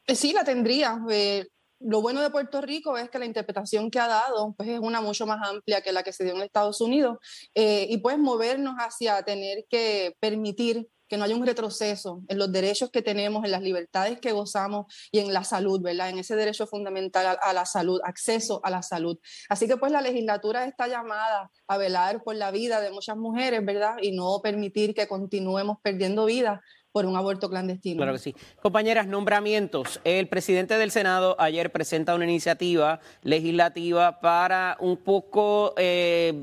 Eh, 0.05 0.15
sí, 0.15 0.33
la 0.33 0.43
tendría. 0.43 0.99
Eh, 1.09 1.47
lo 1.79 2.01
bueno 2.01 2.21
de 2.21 2.29
Puerto 2.29 2.59
Rico 2.59 2.97
es 2.97 3.09
que 3.09 3.19
la 3.19 3.25
interpretación 3.25 3.89
que 3.89 3.99
ha 3.99 4.07
dado 4.07 4.53
pues, 4.57 4.67
es 4.69 4.79
una 4.79 4.99
mucho 4.99 5.25
más 5.25 5.47
amplia 5.47 5.81
que 5.81 5.93
la 5.93 6.03
que 6.03 6.11
se 6.11 6.25
dio 6.25 6.35
en 6.35 6.41
Estados 6.41 6.81
Unidos 6.81 7.17
y 7.53 7.97
puedes 7.99 8.19
movernos 8.19 8.75
hacia 8.79 9.21
tener 9.21 9.65
que 9.69 10.15
permitir 10.19 10.87
que 11.07 11.17
no 11.17 11.23
haya 11.23 11.35
un 11.35 11.45
retroceso 11.45 12.21
en 12.27 12.37
los 12.37 12.51
derechos 12.51 12.91
que 12.91 13.01
tenemos, 13.01 13.43
en 13.45 13.51
las 13.51 13.61
libertades 13.61 14.19
que 14.19 14.31
gozamos 14.31 14.85
y 15.11 15.19
en 15.19 15.33
la 15.33 15.43
salud, 15.43 15.81
¿verdad? 15.81 16.09
En 16.09 16.19
ese 16.19 16.35
derecho 16.35 16.67
fundamental 16.67 17.37
a, 17.41 17.53
la 17.53 17.65
salud, 17.65 17.99
acceso 18.03 18.61
a 18.63 18.69
la 18.69 18.81
salud. 18.81 19.17
Así 19.49 19.67
que 19.67 19.77
pues 19.77 19.91
la 19.91 20.01
legislatura 20.01 20.65
está 20.65 20.87
llamada 20.87 21.49
a 21.67 21.77
velar 21.77 22.23
por 22.23 22.35
la 22.35 22.51
vida 22.51 22.81
de 22.81 22.91
muchas 22.91 23.17
mujeres, 23.17 23.65
¿verdad? 23.65 23.95
Y 24.01 24.11
no 24.11 24.39
permitir 24.41 24.93
que 24.93 25.07
continuemos 25.07 25.77
perdiendo 25.81 26.25
vidas 26.25 26.59
por 26.97 27.05
un 27.05 27.15
aborto 27.15 27.47
clandestino. 27.47 27.97
Claro 27.97 28.13
que 28.13 28.17
sí. 28.17 28.35
Compañeras, 28.59 29.05
nombramientos. 29.05 30.01
El 30.03 30.27
presidente 30.29 30.79
del 30.79 30.89
Senado 30.89 31.35
ayer 31.37 31.71
presenta 31.71 32.15
una 32.15 32.23
iniciativa 32.23 32.99
legislativa 33.21 34.19
para 34.19 34.77
un 34.79 34.97
poco 34.97 35.75
eh, 35.77 36.33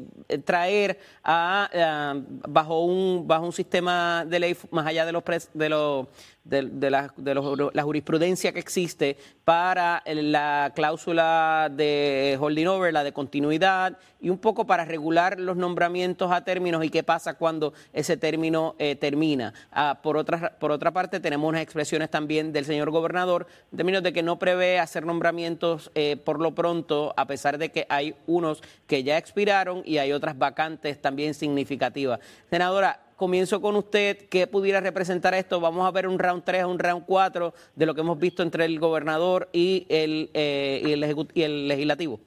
traer 0.45 1.01
a, 1.25 2.15
bajo 2.47 2.85
un 2.85 3.27
bajo 3.27 3.47
un 3.47 3.53
sistema 3.53 4.25
de 4.25 4.39
ley 4.39 4.57
más 4.71 4.87
allá 4.87 5.05
de 5.05 5.11
los 5.11 5.25
de 5.55 5.69
los 5.69 6.07
de, 6.45 6.91
la, 6.91 7.13
de 7.17 7.35
la, 7.35 7.83
jurisprudencia 7.83 8.53
que 8.53 8.59
existe 8.59 9.17
para 9.45 10.03
la 10.07 10.73
cláusula 10.75 11.71
de 11.75 12.37
holding 12.39 12.67
over, 12.67 12.93
la 12.93 13.03
de 13.03 13.13
continuidad, 13.13 13.99
y 14.21 14.29
un 14.29 14.39
poco 14.39 14.67
para 14.67 14.85
regular 14.85 15.41
los 15.41 15.57
nombramientos 15.57 16.31
a 16.31 16.45
términos 16.45 16.85
y 16.85 16.91
qué 16.91 17.03
pasa 17.03 17.35
cuando 17.35 17.73
ese 17.93 18.17
término 18.17 18.75
eh, 18.79 18.95
termina. 18.95 19.55
Ah, 19.73 20.01
por, 20.03 20.17
otra, 20.17 20.59
por 20.59 20.71
otra 20.71 20.93
parte, 20.93 21.19
tenemos 21.21 21.49
unas 21.49 21.63
expresiones 21.63 22.11
también 22.11 22.53
del 22.53 22.67
señor 22.67 22.91
gobernador 22.91 23.47
en 23.73 23.79
términos 23.79 24.03
de 24.03 24.13
que 24.13 24.23
no 24.23 24.39
prevé 24.39 24.79
hacer 24.79 25.07
nombramientos 25.07 25.91
eh, 25.95 26.17
por 26.17 26.41
lo 26.41 26.55
pronto, 26.55 27.15
a 27.17 27.27
pesar 27.27 27.59
de 27.59 27.71
que 27.71 27.87
hay 27.89 28.15
unos 28.27 28.63
que 28.87 29.03
ya 29.03 29.17
expiraron 29.17 29.83
y 29.85 29.99
hay 29.99 30.13
otras 30.13 30.37
vacantes 30.37 31.01
también 31.01 31.35
significativas. 31.35 32.21
Senadora, 32.51 33.01
comienzo 33.25 33.63
con 33.63 33.75
usted. 33.75 34.29
¿Qué 34.29 34.47
pudiera 34.47 34.83
representar 34.83 35.33
esto? 35.33 35.59
Vamos 35.59 35.87
a 35.87 35.91
ver 35.91 36.07
un 36.07 36.19
round 36.19 36.45
3, 36.45 36.67
un 36.67 36.79
round 36.79 37.07
4 37.07 37.55
de 37.75 37.87
lo 37.87 37.95
que 37.95 38.03
hemos 38.03 38.19
visto 38.19 38.43
entre 38.43 38.67
el 38.67 38.79
gobernador 38.79 39.49
y 39.51 39.87
el, 39.89 40.29
eh, 40.35 40.83
y 40.85 40.93
el, 40.93 41.29
y 41.33 41.43
el 41.43 41.69
legislativo. 41.69 42.21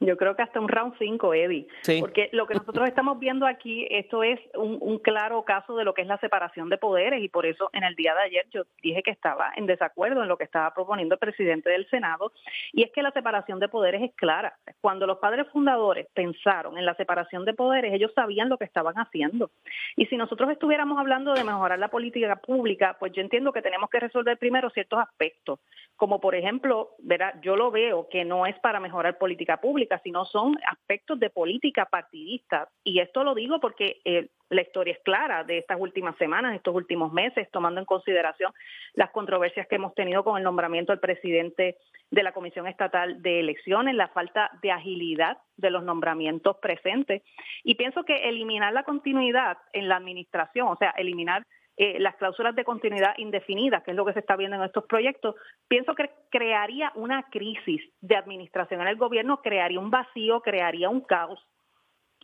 Yo 0.00 0.16
creo 0.16 0.34
que 0.36 0.42
hasta 0.42 0.60
un 0.60 0.68
round 0.68 0.94
5, 0.98 1.34
Eddie. 1.34 1.66
Porque 2.00 2.28
lo 2.32 2.46
que 2.46 2.54
nosotros 2.54 2.88
estamos 2.88 3.18
viendo 3.18 3.46
aquí, 3.46 3.86
esto 3.90 4.22
es 4.22 4.40
un, 4.54 4.98
claro 4.98 5.44
caso 5.44 5.76
de 5.76 5.84
lo 5.84 5.92
que 5.92 6.02
es 6.02 6.08
la 6.08 6.18
separación 6.18 6.68
de 6.68 6.78
poderes 6.78 7.22
y 7.22 7.28
por 7.28 7.46
eso 7.46 7.68
en 7.72 7.84
el 7.84 7.94
día 7.94 8.14
de 8.14 8.22
ayer 8.22 8.46
yo 8.50 8.62
dije 8.82 9.02
que 9.02 9.10
estaba 9.10 9.52
en 9.56 9.66
desacuerdo 9.66 10.22
en 10.22 10.28
lo 10.28 10.36
que 10.36 10.44
estaba 10.44 10.72
proponiendo 10.72 11.14
el 11.14 11.18
presidente 11.18 11.70
del 11.70 11.88
Senado 11.90 12.32
y 12.72 12.82
es 12.82 12.92
que 12.92 13.02
la 13.02 13.10
separación 13.10 13.60
de 13.60 13.68
poderes 13.68 14.02
es 14.02 14.14
clara. 14.14 14.56
Cuando 14.80 15.06
los 15.06 15.18
padres 15.18 15.46
fundadores 15.52 16.06
pensaron 16.14 16.78
en 16.78 16.86
la 16.86 16.94
separación 16.94 17.44
de 17.44 17.54
poderes, 17.54 17.92
ellos 17.92 18.12
sabían 18.14 18.48
lo 18.48 18.56
que 18.56 18.64
estaban 18.64 18.94
haciendo. 18.96 19.50
Y 19.96 20.06
si 20.06 20.16
nosotros 20.16 20.50
estuviéramos 20.50 20.98
hablando 20.98 21.34
de 21.34 21.44
mejorar 21.44 21.78
la 21.78 21.88
política 21.88 22.36
pública, 22.36 22.96
pues 22.98 23.12
yo 23.12 23.20
entiendo 23.20 23.52
que 23.52 23.62
tenemos 23.62 23.90
que 23.90 24.00
resolver 24.00 24.38
primero 24.38 24.70
ciertos 24.70 25.00
aspectos, 25.00 25.60
como 25.96 26.20
por 26.20 26.34
ejemplo, 26.34 26.90
verá, 26.98 27.40
yo 27.42 27.56
lo 27.56 27.70
veo 27.70 28.08
que 28.08 28.24
no 28.24 28.46
es 28.46 28.58
para 28.60 28.80
mejorar 28.80 29.18
política 29.18 29.58
pública, 29.58 29.83
sino 30.02 30.24
son 30.24 30.56
aspectos 30.70 31.18
de 31.18 31.30
política 31.30 31.86
partidista. 31.86 32.68
Y 32.82 33.00
esto 33.00 33.24
lo 33.24 33.34
digo 33.34 33.60
porque 33.60 34.00
eh, 34.04 34.28
la 34.50 34.62
historia 34.62 34.94
es 34.94 35.00
clara 35.04 35.44
de 35.44 35.58
estas 35.58 35.80
últimas 35.80 36.16
semanas, 36.16 36.54
estos 36.54 36.74
últimos 36.74 37.12
meses, 37.12 37.48
tomando 37.50 37.80
en 37.80 37.86
consideración 37.86 38.52
las 38.94 39.10
controversias 39.10 39.66
que 39.66 39.76
hemos 39.76 39.94
tenido 39.94 40.24
con 40.24 40.38
el 40.38 40.44
nombramiento 40.44 40.92
del 40.92 41.00
presidente 41.00 41.76
de 42.10 42.22
la 42.22 42.32
Comisión 42.32 42.66
Estatal 42.66 43.20
de 43.22 43.40
Elecciones, 43.40 43.94
la 43.94 44.08
falta 44.08 44.50
de 44.62 44.70
agilidad 44.70 45.38
de 45.56 45.70
los 45.70 45.82
nombramientos 45.82 46.56
presentes. 46.58 47.22
Y 47.62 47.74
pienso 47.74 48.04
que 48.04 48.28
eliminar 48.28 48.72
la 48.72 48.84
continuidad 48.84 49.58
en 49.72 49.88
la 49.88 49.96
administración, 49.96 50.68
o 50.68 50.76
sea, 50.76 50.90
eliminar 50.90 51.46
eh, 51.76 51.98
las 51.98 52.14
cláusulas 52.16 52.54
de 52.54 52.64
continuidad 52.64 53.14
indefinidas, 53.16 53.82
que 53.82 53.90
es 53.90 53.96
lo 53.96 54.04
que 54.04 54.12
se 54.12 54.20
está 54.20 54.36
viendo 54.36 54.56
en 54.56 54.62
estos 54.62 54.84
proyectos, 54.84 55.34
pienso 55.66 55.94
que 55.94 56.08
crearía 56.30 56.92
una 56.94 57.24
crisis 57.30 57.82
de 58.00 58.16
administración 58.16 58.80
en 58.80 58.88
el 58.88 58.96
gobierno, 58.96 59.42
crearía 59.42 59.80
un 59.80 59.90
vacío, 59.90 60.40
crearía 60.40 60.88
un 60.88 61.00
caos. 61.00 61.40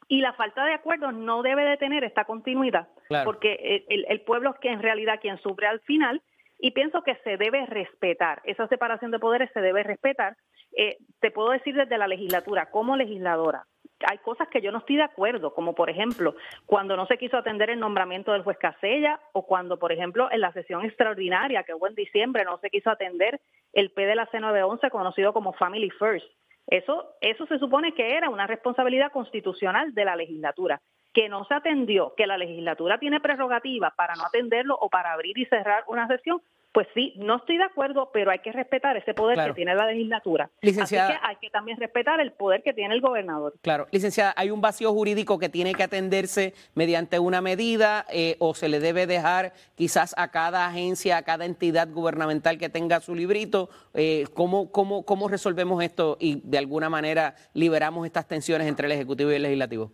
Y 0.07 0.21
la 0.21 0.33
falta 0.35 0.65
de 0.65 0.75
acuerdos 0.75 1.15
no 1.15 1.43
debe 1.43 1.65
de 1.65 1.77
tener 1.77 2.05
esta 2.05 2.25
continuidad, 2.25 2.89
porque 3.25 3.85
el, 3.89 4.21
pueblo 4.23 4.51
es 4.51 4.61
que 4.61 4.69
en 4.69 4.83
realidad 4.83 5.21
quien 5.21 5.39
sufre 5.39 5.67
al 5.67 5.81
final 5.81 6.21
y 6.59 6.73
pienso 6.73 7.03
que 7.03 7.15
se 7.23 7.37
debe 7.37 7.65
respetar, 7.67 8.41
esa 8.45 8.67
separación 8.69 9.11
de 9.11 9.19
poderes 9.19 9.51
se 9.53 9.61
debe 9.61 9.83
respetar. 9.83 10.37
Eh, 10.77 10.99
te 11.21 11.31
puedo 11.31 11.51
decir 11.51 11.75
desde 11.75 11.99
la 11.99 12.09
legislatura, 12.09 12.71
como 12.71 12.97
legisladora, 12.97 13.67
hay 14.07 14.19
cosas 14.19 14.49
que 14.49 14.63
yo 14.63 14.73
no 14.73 14.79
estoy 14.79 14.97
de 14.97 15.03
acuerdo, 15.03 15.53
como 15.53 15.75
por 15.75 15.91
ejemplo, 15.91 16.35
cuando 16.67 16.97
no 16.97 17.07
se 17.07 17.19
quiso 17.19 17.37
atender 17.37 17.71
el 17.71 17.81
nombramiento 17.81 18.33
del 18.33 18.43
juez 18.43 18.59
Casella 18.59 19.21
o 19.33 19.47
cuando, 19.47 19.79
por 19.79 19.93
ejemplo, 19.93 20.29
en 20.31 20.41
la 20.41 20.53
sesión 20.53 20.85
extraordinaria 20.85 21.63
que 21.65 21.75
hubo 21.75 21.87
en 21.87 21.95
diciembre 21.95 22.45
no 22.45 22.59
se 22.59 22.71
quiso 22.71 22.91
atender 22.91 23.41
el 23.73 23.91
P 23.91 24.07
de 24.07 24.15
la 24.15 24.29
C911 24.31 24.91
conocido 24.91 25.33
como 25.33 25.53
Family 25.53 25.91
First. 25.91 26.27
Eso, 26.67 27.15
eso 27.21 27.47
se 27.47 27.59
supone 27.59 27.95
que 27.95 28.17
era 28.17 28.31
una 28.31 28.47
responsabilidad 28.47 29.13
constitucional 29.13 29.93
de 29.93 30.05
la 30.05 30.17
legislatura, 30.17 30.81
que 31.13 31.29
no 31.29 31.45
se 31.45 31.55
atendió, 31.55 32.15
que 32.17 32.27
la 32.27 32.39
legislatura 32.39 32.99
tiene 32.99 33.21
prerrogativa 33.21 33.93
para 33.97 34.15
no 34.15 34.25
atenderlo 34.25 34.79
o 34.81 34.89
para 34.89 35.13
abrir 35.13 35.37
y 35.37 35.47
cerrar 35.47 35.85
una 35.89 36.07
sesión, 36.07 36.41
pues 36.73 36.87
sí, 36.95 37.15
no 37.17 37.37
estoy 37.37 37.57
de 37.57 37.65
acuerdo, 37.65 38.11
pero 38.13 38.31
hay 38.31 38.39
que 38.39 38.53
respetar 38.53 38.97
ese 38.97 39.13
poder 39.13 39.45
que 39.45 39.55
tiene 39.55 39.75
la 39.75 39.87
legislatura. 39.87 40.51
Licenciada, 40.61 41.09
Así 41.09 41.19
que 41.19 41.27
hay 41.27 41.37
que 41.37 41.51
también 41.51 41.79
respetar 41.79 42.21
el 42.21 42.33
poder 42.33 42.63
que 42.63 42.73
tiene 42.73 42.95
el 42.95 43.01
gobernador. 43.01 43.55
Claro, 43.61 43.89
licenciada, 43.91 44.35
hay 44.37 44.51
un 44.51 44.61
vacío 44.61 44.93
jurídico 44.93 45.39
que 45.39 45.49
tiene 45.49 45.75
que 45.75 45.83
atenderse 45.83 46.55
mediante 46.75 47.19
una 47.19 47.41
medida 47.41 48.07
eh, 48.11 48.37
o 48.39 48.55
se 48.55 48.69
le 48.69 48.79
debe 48.79 49.07
dejar 49.07 49.53
quizás 49.75 50.15
a 50.17 50.31
cada 50.31 50.67
agencia, 50.67 51.17
a 51.17 51.23
cada 51.23 51.45
entidad 51.45 51.89
gubernamental 51.91 52.57
que 52.57 52.69
tenga 52.69 53.01
su 53.01 53.17
librito. 53.17 53.69
Eh, 53.95 54.27
¿cómo, 54.35 54.71
cómo, 54.71 55.05
¿Cómo 55.05 55.29
resolvemos 55.29 55.83
esto 55.83 56.19
y 56.21 56.41
de 56.45 56.59
alguna 56.59 56.89
manera 56.89 57.35
liberamos 57.53 58.07
estas 58.07 58.29
tensiones 58.29 58.69
entre 58.69 58.87
el 58.87 58.93
Ejecutivo 58.93 59.33
y 59.33 59.35
el 59.35 59.43
Legislativo? 59.43 59.91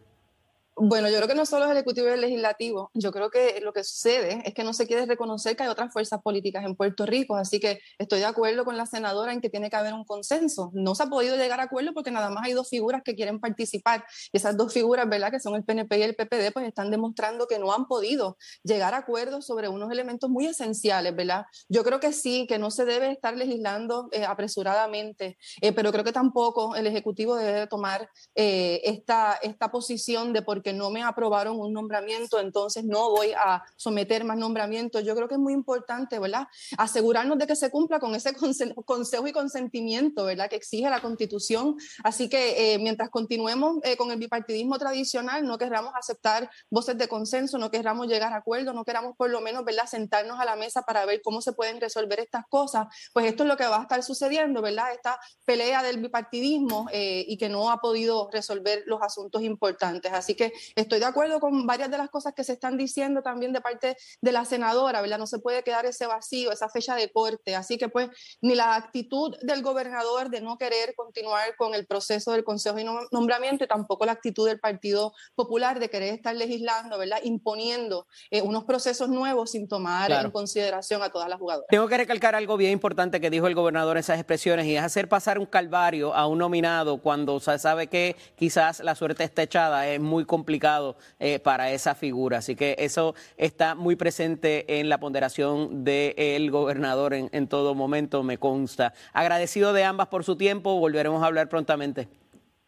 Bueno, 0.79 1.09
yo 1.09 1.17
creo 1.17 1.27
que 1.27 1.35
no 1.35 1.47
solo 1.47 1.65
el 1.65 1.73
Ejecutivo 1.73 2.07
y 2.09 2.11
el 2.11 2.21
Legislativo, 2.21 2.91
yo 2.93 3.11
creo 3.11 3.31
que 3.31 3.61
lo 3.63 3.73
que 3.73 3.83
sucede 3.83 4.43
es 4.45 4.53
que 4.53 4.63
no 4.63 4.75
se 4.75 4.87
quiere 4.87 5.07
reconocer 5.07 5.57
que 5.57 5.63
hay 5.63 5.71
otras 5.71 5.91
fuerzas 5.91 6.21
políticas 6.21 6.67
en 6.67 6.77
Puerto 6.77 7.07
Rico, 7.07 7.35
así 7.35 7.59
que 7.59 7.81
estoy 7.97 8.19
de 8.19 8.27
acuerdo 8.27 8.67
con 8.67 8.77
la 8.77 8.85
senadora 8.85 9.33
en 9.33 9.41
que 9.41 9.49
tiene 9.49 9.71
que 9.71 9.77
haber 9.77 9.95
un 9.95 10.05
consenso. 10.05 10.71
No 10.75 10.95
se 10.95 11.05
ha 11.05 11.07
podido 11.07 11.35
llegar 11.39 11.61
a 11.61 11.63
acuerdo 11.63 11.95
porque 11.95 12.11
nada 12.11 12.29
más 12.29 12.45
hay 12.45 12.53
dos 12.53 12.69
figuras 12.69 13.01
que 13.03 13.15
quieren 13.15 13.41
participar 13.41 14.05
y 14.31 14.37
esas 14.37 14.55
dos 14.59 14.71
figuras, 14.71 15.09
¿verdad? 15.09 15.31
Que 15.31 15.41
son 15.41 15.55
el 15.55 15.65
PNP 15.65 15.99
y 15.99 16.03
el 16.03 16.15
PPD, 16.15 16.53
pues 16.53 16.69
están 16.69 16.91
demostrando 16.91 17.47
que 17.47 17.59
no 17.59 17.73
han 17.73 17.87
podido 17.87 18.37
llegar 18.63 18.93
a 18.93 18.99
acuerdos 18.99 19.47
sobre 19.47 19.69
unos 19.69 19.91
elementos 19.91 20.29
muy 20.29 20.45
esenciales, 20.45 21.17
¿verdad? 21.17 21.47
Yo 21.71 21.85
creo 21.85 22.01
que 22.01 22.13
sí, 22.13 22.47
que 22.47 22.59
no 22.59 22.71
se 22.71 22.85
debe 22.85 23.11
estar 23.13 23.35
legislando 23.35 24.11
eh, 24.13 24.27
apresuradamente, 24.27 25.39
eh, 25.63 25.73
pero 25.73 25.91
creo 25.91 26.05
que 26.05 26.13
tampoco 26.13 26.77
el 26.77 26.87
Ejecutivo 26.87 27.35
debe 27.35 27.67
tomar 27.67 28.11
eh, 28.35 28.83
esta, 28.85 29.39
esta 29.41 29.71
posición 29.71 30.35
de 30.35 30.43
por 30.43 30.66
que 30.67 30.73
no 30.73 30.91
me 30.91 31.05
aprobaron 31.05 31.61
un 31.61 31.73
nombramiento, 31.73 32.41
entonces 32.41 32.85
no 32.85 33.11
voy 33.11 33.31
a 33.35 33.63
someter 33.77 34.25
más 34.25 34.37
nombramientos. 34.37 35.05
Yo 35.05 35.15
creo 35.15 35.29
que 35.29 35.35
es 35.35 35.41
muy 35.41 35.53
importante, 35.53 36.19
¿verdad? 36.19 36.49
Asegurarnos 36.77 37.39
de 37.39 37.47
que 37.47 37.55
se 37.55 37.71
cumpla 37.71 38.01
con 38.01 38.17
ese 38.17 38.35
consejo 38.85 39.29
y 39.29 39.33
consentimiento, 39.33 40.25
¿verdad? 40.25 40.51
Que 40.51 40.57
exige 40.57 40.91
la 40.91 41.01
Constitución. 41.01 41.77
Así 42.03 42.29
que 42.29 42.75
eh, 42.75 42.81
mientras 42.81 43.11
continuemos 43.11 43.77
eh, 43.85 43.97
con 43.97 44.11
el 44.11 44.19
bipartidismo 44.19 44.77
tradicional, 44.77 45.47
no 45.47 45.57
querramos 45.57 45.93
aceptar 45.95 46.51
voces 46.69 46.99
de 46.99 47.07
consenso, 47.07 47.59
no 47.59 47.71
querramos 47.71 48.09
llegar 48.09 48.33
a 48.33 48.39
acuerdos, 48.39 48.75
no 48.75 48.85
queramos 48.85 49.15
por 49.17 49.31
lo 49.31 49.41
menos, 49.41 49.65
¿verdad? 49.65 49.87
Sentarnos 49.87 50.41
a 50.41 50.45
la 50.45 50.57
mesa 50.57 50.83
para 50.83 51.07
ver 51.07 51.23
cómo 51.23 51.41
se 51.43 51.53
pueden 51.53 51.81
resolver 51.81 52.19
estas 52.19 52.45
cosas. 52.49 52.89
Pues 53.13 53.27
esto 53.27 53.45
es 53.45 53.49
lo 53.49 53.57
que 53.57 53.69
va 53.69 53.79
a 53.79 53.83
estar 53.83 54.03
sucediendo, 54.03 54.63
¿verdad? 54.63 54.93
Esta 54.93 55.17
pelea 55.45 55.85
del 55.85 56.01
bipartidismo 56.01 56.89
eh, 56.91 57.25
y 57.29 57.37
que 57.37 57.49
no 57.49 57.71
ha 57.71 57.77
podido 57.77 58.29
resolver 58.33 58.83
los 58.87 59.01
asuntos 59.01 59.43
importantes. 59.43 60.13
Así 60.13 60.35
que 60.35 60.53
Estoy 60.75 60.99
de 60.99 61.05
acuerdo 61.07 61.41
con 61.41 61.67
varias 61.67 61.91
de 61.91 61.99
las 61.99 62.11
cosas 62.11 62.35
que 62.35 62.45
se 62.45 62.53
están 62.53 62.77
diciendo 62.77 63.23
también 63.23 63.53
de 63.53 63.61
parte 63.61 63.97
de 64.21 64.33
la 64.33 64.45
senadora, 64.45 65.01
¿verdad? 65.01 65.19
No 65.19 65.27
se 65.27 65.39
puede 65.39 65.63
quedar 65.63 65.87
ese 65.87 66.07
vacío, 66.07 66.53
esa 66.53 66.69
fecha 66.69 66.95
de 66.95 67.11
corte. 67.11 67.55
Así 67.55 67.79
que 67.79 67.89
pues 67.89 68.09
ni 68.41 68.55
la 68.55 68.75
actitud 68.75 69.37
del 69.43 69.63
gobernador 69.63 70.31
de 70.31 70.41
no 70.41 70.59
querer 70.59 70.95
continuar 70.95 71.57
con 71.57 71.75
el 71.75 71.87
proceso 71.87 72.33
del 72.33 72.45
Consejo 72.45 72.77
de 72.77 72.87
Nombramiento 73.13 73.65
y 73.65 73.67
tampoco 73.67 74.07
la 74.07 74.13
actitud 74.13 74.47
del 74.49 74.61
Partido 74.61 75.13
Popular 75.35 75.79
de 75.81 75.91
querer 75.91 76.15
estar 76.15 76.35
legislando, 76.35 76.99
¿verdad? 76.99 77.19
Imponiendo 77.23 78.07
eh, 78.31 78.43
unos 78.43 78.65
procesos 78.65 79.09
nuevos 79.09 79.51
sin 79.53 79.69
tomar 79.69 80.11
en 80.11 80.31
consideración 80.31 81.03
a 81.03 81.11
todas 81.11 81.29
las 81.29 81.39
jugadoras. 81.39 81.69
Tengo 81.69 81.89
que 81.89 81.97
recalcar 81.97 82.35
algo 82.35 82.57
bien 82.57 82.73
importante 82.73 83.21
que 83.21 83.31
dijo 83.31 83.47
el 83.47 83.55
gobernador 83.55 83.97
en 83.97 84.01
esas 84.01 84.19
expresiones 84.19 84.67
y 84.67 84.77
es 84.77 84.83
hacer 84.83 85.09
pasar 85.09 85.39
un 85.39 85.47
calvario 85.47 86.15
a 86.15 86.27
un 86.27 86.39
nominado 86.39 87.01
cuando 87.01 87.41
se 87.41 87.59
sabe 87.59 87.89
que 87.89 88.17
quizás 88.37 88.81
la 88.81 88.95
suerte 88.95 89.25
está 89.25 89.43
echada 89.43 89.87
es 89.89 90.01
muy 90.01 90.25
complicado 90.25 90.46
complicado 90.47 90.97
eh, 91.19 91.41
para 91.41 91.73
esa 91.73 91.97
figura. 91.97 92.39
Así 92.39 92.55
que 92.55 92.77
eso 92.79 93.17
está 93.37 93.75
muy 93.75 93.97
presente 93.97 94.79
en 94.79 94.89
la 94.89 94.99
ponderación 94.99 95.83
del 95.83 96.53
gobernador 96.53 97.15
en, 97.15 97.49
todo 97.49 97.75
momento, 97.75 98.23
me 98.23 98.39
consta. 98.39 98.95
Agradecido 99.13 99.73
de 99.73 99.83
ambas 99.83 100.07
por 100.07 100.23
su 100.23 100.37
tiempo, 100.37 100.79
volveremos 100.79 101.21
a 101.25 101.27
hablar 101.27 101.49
prontamente. 101.49 102.09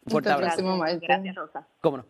Un 0.03 0.11
fuerte 0.11 0.29
abrazo. 0.29 0.61
Gracias, 1.01 1.35
Rosa. 1.35 1.65
¿Cómo 1.79 1.97
no? 1.97 2.05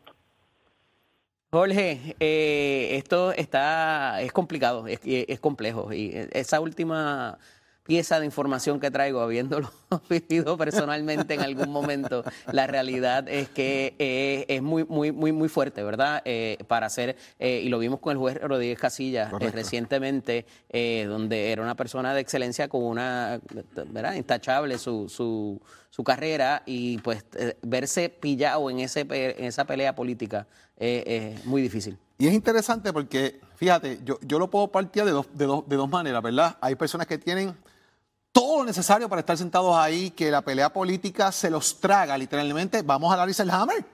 Jorge, 1.51 2.15
eh, 2.19 2.89
esto 2.93 3.31
está, 3.31 4.21
es 4.21 4.31
complicado, 4.31 4.87
es, 4.87 4.99
es 5.03 5.39
complejo 5.39 5.93
y 5.93 6.11
esa 6.31 6.59
última 6.59 7.39
pieza 7.89 8.19
de 8.19 8.25
información 8.27 8.79
que 8.79 8.91
traigo, 8.91 9.19
habiéndolo 9.19 9.71
vivido 10.11 10.55
personalmente 10.59 11.33
en 11.33 11.41
algún 11.41 11.71
momento, 11.71 12.23
la 12.51 12.67
realidad 12.67 13.27
es 13.27 13.49
que 13.49 13.95
eh, 13.97 14.45
es 14.47 14.61
muy, 14.61 14.85
muy, 14.85 15.11
muy, 15.11 15.31
muy 15.31 15.49
fuerte, 15.49 15.81
¿verdad? 15.81 16.21
Eh, 16.23 16.59
para 16.67 16.85
hacer, 16.85 17.17
eh, 17.39 17.61
y 17.63 17.69
lo 17.69 17.79
vimos 17.79 17.99
con 17.99 18.11
el 18.11 18.19
juez 18.19 18.39
Rodríguez 18.39 18.77
Casillas 18.77 19.31
recientemente, 19.31 20.45
donde 20.71 21.51
era 21.51 21.63
una 21.63 21.73
persona 21.73 22.13
de 22.13 22.21
excelencia 22.21 22.67
con 22.67 22.83
una, 22.83 23.41
¿verdad? 23.87 24.13
Intachable 24.13 24.77
su, 24.77 25.09
su, 25.09 25.59
su 25.89 26.03
carrera 26.03 26.61
y 26.67 26.99
pues 26.99 27.25
verse 27.63 28.09
pillado 28.09 28.69
en, 28.69 28.81
ese, 28.81 28.99
en 29.09 29.45
esa 29.45 29.65
pelea 29.65 29.95
política 29.95 30.45
es 30.77 31.43
muy 31.43 31.63
difícil. 31.63 31.97
Y 32.19 32.27
es 32.27 32.33
interesante 32.33 32.93
porque, 32.93 33.39
fíjate, 33.55 33.99
yo, 34.03 34.19
yo 34.21 34.37
lo 34.37 34.49
puedo 34.51 34.67
partir 34.67 35.05
de 35.05 35.11
dos, 35.11 35.25
de, 35.33 35.45
dos, 35.45 35.67
de 35.67 35.75
dos 35.75 35.89
maneras, 35.89 36.21
¿verdad? 36.21 36.57
Hay 36.61 36.75
personas 36.75 37.07
que 37.07 37.17
tienen 37.17 37.55
todo 38.31 38.59
lo 38.59 38.65
necesario 38.65 39.09
para 39.09 39.21
estar 39.21 39.37
sentados 39.37 39.75
ahí, 39.75 40.11
que 40.11 40.29
la 40.31 40.41
pelea 40.41 40.71
política 40.71 41.31
se 41.31 41.49
los 41.49 41.79
traga 41.79 42.17
literalmente. 42.17 42.81
Vamos 42.81 43.13
a 43.13 43.17
Larry 43.17 43.33
Selhammer. 43.33 43.85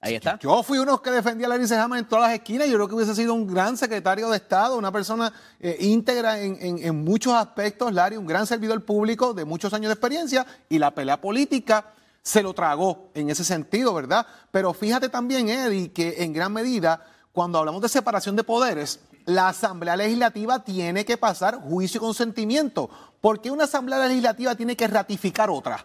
Ahí 0.00 0.14
está. 0.14 0.38
Yo 0.38 0.62
fui 0.62 0.78
uno 0.78 1.02
que 1.02 1.10
defendía 1.10 1.46
a 1.46 1.50
Larry 1.50 1.66
Selhammer 1.66 1.98
en 1.98 2.04
todas 2.04 2.28
las 2.28 2.34
esquinas. 2.34 2.68
Yo 2.68 2.74
creo 2.74 2.88
que 2.88 2.94
hubiese 2.94 3.16
sido 3.16 3.34
un 3.34 3.52
gran 3.52 3.76
secretario 3.76 4.30
de 4.30 4.36
Estado, 4.36 4.76
una 4.76 4.92
persona 4.92 5.32
eh, 5.58 5.76
íntegra 5.80 6.40
en, 6.40 6.56
en, 6.60 7.04
muchos 7.04 7.34
aspectos. 7.34 7.92
Larry, 7.92 8.16
un 8.16 8.26
gran 8.26 8.46
servidor 8.46 8.84
público 8.84 9.34
de 9.34 9.44
muchos 9.44 9.72
años 9.74 9.88
de 9.88 9.94
experiencia. 9.94 10.46
Y 10.68 10.78
la 10.78 10.92
pelea 10.92 11.20
política 11.20 11.92
se 12.22 12.42
lo 12.42 12.54
tragó 12.54 13.10
en 13.14 13.30
ese 13.30 13.42
sentido, 13.42 13.92
¿verdad? 13.92 14.24
Pero 14.52 14.72
fíjate 14.72 15.08
también, 15.08 15.48
Eddie, 15.48 15.90
que 15.90 16.22
en 16.22 16.32
gran 16.32 16.52
medida, 16.52 17.04
cuando 17.32 17.58
hablamos 17.58 17.82
de 17.82 17.88
separación 17.88 18.36
de 18.36 18.44
poderes, 18.44 19.00
la 19.28 19.48
Asamblea 19.48 19.94
Legislativa 19.94 20.64
tiene 20.64 21.04
que 21.04 21.18
pasar 21.18 21.60
juicio 21.60 21.98
y 21.98 22.00
consentimiento. 22.00 22.88
porque 23.20 23.50
una 23.50 23.64
Asamblea 23.64 24.06
Legislativa 24.06 24.54
tiene 24.54 24.74
que 24.74 24.86
ratificar 24.86 25.50
otra? 25.50 25.84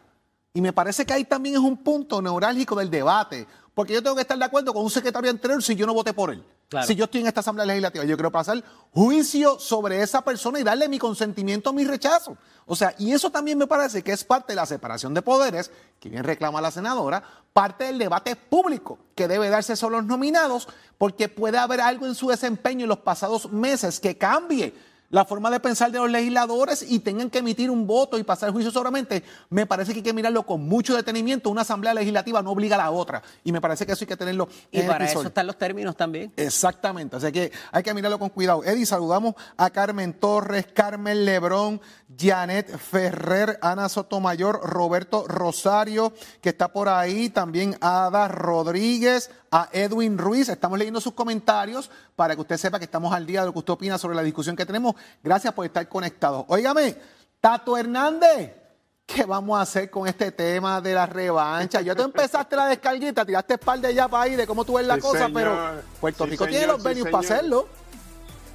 Y 0.54 0.62
me 0.62 0.72
parece 0.72 1.06
que 1.06 1.14
ahí 1.14 1.26
también 1.26 1.56
es 1.56 1.62
un 1.62 1.76
punto 1.78 2.22
neurálgico 2.22 2.76
del 2.76 2.90
debate. 2.90 3.48
Porque 3.74 3.94
yo 3.94 4.04
tengo 4.04 4.16
que 4.16 4.22
estar 4.22 4.38
de 4.38 4.46
acuerdo 4.46 4.72
con 4.72 4.84
un 4.84 4.90
secretario 4.90 5.32
anterior 5.32 5.62
si 5.62 5.76
yo 5.76 5.86
no 5.86 5.94
voté 5.94 6.14
por 6.14 6.32
él. 6.32 6.44
Si 6.86 6.96
yo 6.96 7.06
estoy 7.06 7.22
en 7.22 7.28
esta 7.28 7.42
Asamblea 7.42 7.66
Legislativa, 7.66 8.04
yo 8.04 8.16
quiero 8.16 8.32
pasar 8.32 8.64
juicio 8.92 9.60
sobre 9.60 10.02
esa 10.02 10.24
persona 10.24 10.60
y 10.60 10.64
darle 10.64 10.90
mi 10.90 11.00
consentimiento 11.00 11.74
mi 11.74 11.86
rechazo. 11.86 12.38
O 12.66 12.76
sea, 12.76 12.96
y 12.98 13.12
eso 13.12 13.30
también 13.30 13.58
me 13.58 13.68
parece 13.68 14.02
que 14.02 14.12
es 14.12 14.24
parte 14.24 14.54
de 14.54 14.56
la 14.56 14.66
separación 14.66 15.14
de 15.14 15.22
poderes, 15.22 15.72
que 16.00 16.10
bien 16.10 16.24
reclama 16.24 16.62
la 16.62 16.72
senadora, 16.72 17.24
parte 17.54 17.86
del 17.86 18.00
debate 18.00 18.36
público 18.36 18.98
que 19.16 19.28
debe 19.28 19.50
darse 19.50 19.76
sobre 19.76 19.98
los 19.98 20.06
nominados, 20.06 20.68
porque 20.98 21.30
puede 21.30 21.58
haber 21.58 21.82
algo 21.82 22.06
en 22.06 22.16
su 22.16 22.30
desempeño 22.30 22.84
en 22.84 22.90
los 22.90 23.00
pasados 23.00 23.52
meses 23.52 24.00
que 24.00 24.18
cambie 24.18 24.74
la 25.14 25.26
forma 25.26 25.52
de 25.52 25.60
pensar 25.60 25.92
de 25.92 26.00
los 26.00 26.10
legisladores 26.10 26.84
y 26.90 26.98
tengan 26.98 27.30
que 27.30 27.38
emitir 27.38 27.70
un 27.70 27.86
voto 27.86 28.18
y 28.18 28.24
pasar 28.24 28.52
juicio 28.52 28.72
solamente, 28.72 29.24
me 29.52 29.68
parece 29.68 29.92
que 29.94 30.00
hay 30.00 30.04
que 30.04 30.12
mirarlo 30.12 30.44
con 30.44 30.68
mucho 30.68 30.96
detenimiento. 30.96 31.52
Una 31.52 31.62
asamblea 31.62 31.94
legislativa 31.94 32.42
no 32.42 32.50
obliga 32.50 32.78
a 32.78 32.80
la 32.80 32.90
otra 32.90 33.22
y 33.44 33.52
me 33.52 33.62
parece 33.62 33.86
que 33.86 33.92
eso 33.92 34.06
hay 34.06 34.08
que 34.08 34.18
tenerlo 34.18 34.50
y 34.72 34.82
para 34.82 35.06
eso 35.06 35.22
están 35.22 35.46
los 35.46 35.56
términos 35.56 35.96
también. 35.96 36.34
Exactamente, 36.36 37.18
así 37.18 37.32
que 37.32 37.52
hay 37.72 37.84
que 37.84 37.94
mirarlo 37.94 38.18
con 38.18 38.30
cuidado. 38.30 38.64
Eddie, 38.64 38.88
saludamos 38.88 39.36
a 39.56 39.70
Carmen 39.70 40.14
Torres, 40.14 40.66
Carmen 40.74 41.26
Lebrón, 41.26 41.80
Janet 42.18 42.76
Ferrer, 42.80 43.60
Ana 43.62 43.90
Sotomayor, 43.90 44.62
Roberto 44.64 45.28
Rosario, 45.28 46.12
que 46.42 46.50
está 46.50 46.74
por 46.74 46.90
ahí, 46.90 47.30
también 47.30 47.78
Ada 47.82 48.28
Rodríguez, 48.30 49.30
a 49.54 49.70
Edwin 49.72 50.18
Ruiz. 50.18 50.50
Estamos 50.50 50.80
leyendo 50.80 51.00
sus 51.00 51.14
comentarios 51.14 51.92
para 52.16 52.34
que 52.34 52.42
usted 52.42 52.58
sepa 52.58 52.80
que 52.80 52.86
estamos 52.86 53.14
al 53.14 53.28
día 53.28 53.42
de 53.42 53.46
lo 53.46 53.54
que 53.54 53.60
usted 53.60 53.74
opina 53.74 54.00
sobre 54.00 54.16
la 54.16 54.24
discusión 54.24 54.56
que 54.56 54.66
tenemos. 54.66 54.96
Gracias 55.24 55.54
por 55.54 55.64
estar 55.64 55.88
conectado. 55.88 56.44
Óigame, 56.48 56.98
Tato 57.40 57.78
Hernández, 57.78 58.52
¿qué 59.06 59.26
vamos 59.26 59.60
a 59.60 59.62
hacer 59.62 59.92
con 59.92 60.08
este 60.08 60.32
tema 60.32 60.82
de 60.82 60.96
la 60.96 61.06
revancha? 61.06 61.82
Ya 61.82 61.94
tú 61.94 62.02
empezaste 62.02 62.56
la 62.56 62.66
descarguita, 62.66 63.24
tiraste 63.24 63.54
espalda 63.54 63.92
ya 63.92 64.08
para 64.08 64.24
ahí 64.24 64.36
de 64.36 64.48
cómo 64.48 64.66
tú 64.66 64.74
ves 64.74 64.88
la 64.88 64.98
cosa, 64.98 65.30
pero 65.32 65.56
Puerto 66.02 66.26
Rico 66.26 66.48
tiene 66.48 66.66
los 66.66 66.82
venues 66.82 67.12
para 67.12 67.20
hacerlo. 67.20 67.68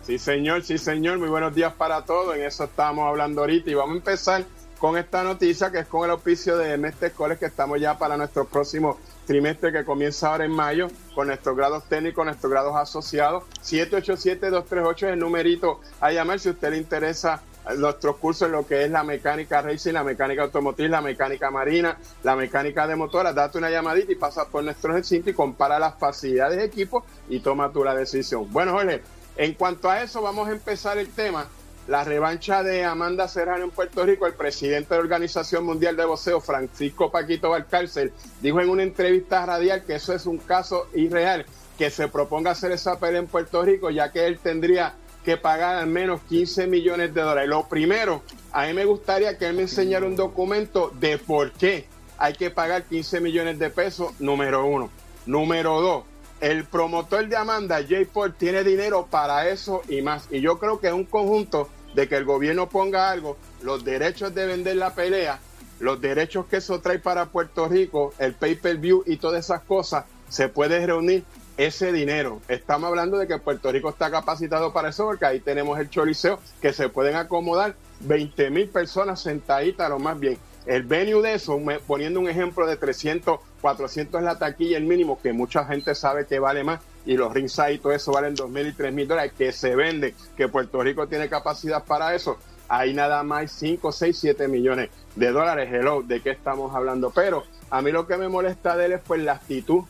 Sí, 0.02 0.18
señor, 0.18 0.64
sí, 0.64 0.78
señor. 0.78 1.18
Muy 1.18 1.28
buenos 1.28 1.54
días 1.54 1.72
para 1.74 2.04
todos. 2.04 2.34
En 2.34 2.42
eso 2.42 2.64
estábamos 2.64 3.06
hablando 3.06 3.42
ahorita 3.42 3.70
y 3.70 3.74
vamos 3.74 3.94
a 3.94 3.98
empezar 3.98 4.44
con 4.78 4.96
esta 4.96 5.24
noticia 5.24 5.70
que 5.72 5.80
es 5.80 5.86
con 5.86 6.04
el 6.04 6.10
auspicio 6.10 6.56
de 6.56 6.76
Mestre 6.78 7.10
Coles 7.10 7.38
que 7.38 7.46
estamos 7.46 7.80
ya 7.80 7.98
para 7.98 8.16
nuestro 8.16 8.44
próximo 8.44 8.98
trimestre 9.26 9.72
que 9.72 9.84
comienza 9.84 10.30
ahora 10.30 10.44
en 10.44 10.52
mayo 10.52 10.88
con 11.14 11.26
nuestros 11.26 11.56
grados 11.56 11.84
técnicos, 11.88 12.24
nuestros 12.24 12.50
grados 12.50 12.76
asociados. 12.76 13.44
787-238 13.62 14.94
es 14.94 15.02
el 15.02 15.18
numerito 15.18 15.80
a 16.00 16.12
llamar 16.12 16.38
si 16.38 16.50
usted 16.50 16.70
le 16.70 16.78
interesa 16.78 17.42
nuestros 17.76 18.16
cursos 18.16 18.46
en 18.46 18.52
lo 18.52 18.66
que 18.66 18.84
es 18.84 18.90
la 18.90 19.04
mecánica 19.04 19.60
racing, 19.60 19.92
la 19.92 20.04
mecánica 20.04 20.42
automotriz, 20.42 20.88
la 20.88 21.02
mecánica 21.02 21.50
marina, 21.50 21.98
la 22.22 22.36
mecánica 22.36 22.86
de 22.86 22.96
motoras. 22.96 23.34
Date 23.34 23.58
una 23.58 23.70
llamadita 23.70 24.12
y 24.12 24.14
pasa 24.14 24.46
por 24.46 24.64
nuestro 24.64 24.92
recinto 24.92 25.28
y 25.28 25.34
compara 25.34 25.78
las 25.78 25.98
facilidades 25.98 26.56
de 26.56 26.64
equipo 26.64 27.04
y 27.28 27.40
toma 27.40 27.70
tú 27.70 27.84
la 27.84 27.94
decisión. 27.94 28.50
Bueno, 28.50 28.72
Jorge, 28.72 29.02
en 29.36 29.54
cuanto 29.54 29.90
a 29.90 30.02
eso, 30.02 30.22
vamos 30.22 30.48
a 30.48 30.52
empezar 30.52 30.96
el 30.98 31.08
tema 31.10 31.46
la 31.88 32.04
revancha 32.04 32.62
de 32.62 32.84
Amanda 32.84 33.26
Serrano 33.28 33.64
en 33.64 33.70
Puerto 33.70 34.04
Rico, 34.04 34.26
el 34.26 34.34
presidente 34.34 34.90
de 34.90 34.96
la 34.96 35.04
Organización 35.04 35.64
Mundial 35.64 35.96
de 35.96 36.04
Boxeo, 36.04 36.38
Francisco 36.38 37.10
Paquito 37.10 37.48
Valcárcel, 37.48 38.12
dijo 38.42 38.60
en 38.60 38.68
una 38.68 38.82
entrevista 38.82 39.44
radial 39.46 39.82
que 39.84 39.94
eso 39.94 40.12
es 40.12 40.26
un 40.26 40.36
caso 40.36 40.88
irreal, 40.94 41.46
que 41.78 41.88
se 41.88 42.08
proponga 42.08 42.50
hacer 42.50 42.72
esa 42.72 43.00
pelea 43.00 43.20
en 43.20 43.26
Puerto 43.26 43.62
Rico, 43.62 43.88
ya 43.88 44.12
que 44.12 44.26
él 44.26 44.38
tendría 44.38 44.96
que 45.24 45.38
pagar 45.38 45.76
al 45.76 45.86
menos 45.86 46.20
15 46.28 46.66
millones 46.66 47.14
de 47.14 47.22
dólares. 47.22 47.48
Lo 47.48 47.66
primero, 47.66 48.22
a 48.52 48.66
mí 48.66 48.74
me 48.74 48.84
gustaría 48.84 49.38
que 49.38 49.46
él 49.46 49.54
me 49.54 49.62
enseñara 49.62 50.04
un 50.04 50.14
documento 50.14 50.92
de 51.00 51.16
por 51.16 51.52
qué 51.52 51.86
hay 52.18 52.34
que 52.34 52.50
pagar 52.50 52.82
15 52.82 53.20
millones 53.20 53.58
de 53.58 53.70
pesos, 53.70 54.12
número 54.18 54.66
uno. 54.66 54.90
Número 55.24 55.80
dos, 55.80 56.04
el 56.40 56.64
promotor 56.64 57.26
de 57.28 57.36
Amanda, 57.36 57.80
Jay 57.88 58.04
Paul, 58.04 58.34
tiene 58.34 58.62
dinero 58.62 59.06
para 59.10 59.48
eso 59.48 59.80
y 59.88 60.02
más. 60.02 60.28
Y 60.30 60.42
yo 60.42 60.58
creo 60.58 60.80
que 60.80 60.88
es 60.88 60.92
un 60.92 61.04
conjunto 61.04 61.68
de 61.94 62.08
que 62.08 62.16
el 62.16 62.24
gobierno 62.24 62.68
ponga 62.68 63.10
algo, 63.10 63.36
los 63.62 63.84
derechos 63.84 64.34
de 64.34 64.46
vender 64.46 64.76
la 64.76 64.94
pelea, 64.94 65.40
los 65.80 66.00
derechos 66.00 66.46
que 66.46 66.56
eso 66.56 66.80
trae 66.80 66.98
para 66.98 67.26
Puerto 67.26 67.68
Rico, 67.68 68.12
el 68.18 68.34
pay-per-view 68.34 69.04
y 69.06 69.16
todas 69.16 69.44
esas 69.44 69.62
cosas, 69.62 70.04
se 70.28 70.48
puede 70.48 70.84
reunir 70.84 71.24
ese 71.56 71.92
dinero. 71.92 72.40
Estamos 72.48 72.88
hablando 72.88 73.18
de 73.18 73.26
que 73.26 73.38
Puerto 73.38 73.72
Rico 73.72 73.88
está 73.88 74.10
capacitado 74.10 74.72
para 74.72 74.90
eso, 74.90 75.06
porque 75.06 75.26
ahí 75.26 75.40
tenemos 75.40 75.78
el 75.78 75.90
choliseo, 75.90 76.38
que 76.62 76.72
se 76.72 76.88
pueden 76.88 77.16
acomodar 77.16 77.74
20 78.00 78.50
mil 78.50 78.68
personas 78.68 79.20
sentaditas, 79.20 79.88
lo 79.90 79.98
más 79.98 80.18
bien. 80.18 80.38
El 80.66 80.82
venue 80.82 81.22
de 81.22 81.34
eso, 81.34 81.58
poniendo 81.86 82.20
un 82.20 82.28
ejemplo 82.28 82.66
de 82.66 82.76
300, 82.76 83.40
400 83.60 84.18
en 84.18 84.24
la 84.24 84.38
taquilla, 84.38 84.76
el 84.76 84.84
mínimo, 84.84 85.18
que 85.20 85.32
mucha 85.32 85.64
gente 85.64 85.94
sabe 85.94 86.26
que 86.26 86.38
vale 86.38 86.62
más, 86.62 86.80
y 87.08 87.16
los 87.16 87.32
ringside 87.32 87.72
y 87.72 87.78
todo 87.78 87.92
eso 87.92 88.12
valen 88.12 88.34
2 88.34 88.50
mil 88.50 88.66
y 88.66 88.72
3 88.72 88.92
mil 88.92 89.08
dólares, 89.08 89.32
que 89.36 89.50
se 89.50 89.74
vende, 89.74 90.14
que 90.36 90.46
Puerto 90.48 90.82
Rico 90.82 91.08
tiene 91.08 91.30
capacidad 91.30 91.82
para 91.82 92.14
eso. 92.14 92.36
Hay 92.68 92.92
nada 92.92 93.22
más 93.22 93.50
5, 93.50 93.90
6, 93.90 94.18
7 94.20 94.46
millones 94.46 94.90
de 95.16 95.32
dólares. 95.32 95.70
Hello, 95.72 96.02
¿de 96.02 96.20
qué 96.20 96.32
estamos 96.32 96.74
hablando? 96.74 97.10
Pero 97.10 97.44
a 97.70 97.80
mí 97.80 97.92
lo 97.92 98.06
que 98.06 98.18
me 98.18 98.28
molesta 98.28 98.76
de 98.76 98.84
él 98.84 98.92
es 98.92 99.00
pues 99.00 99.22
la 99.22 99.32
actitud, 99.32 99.84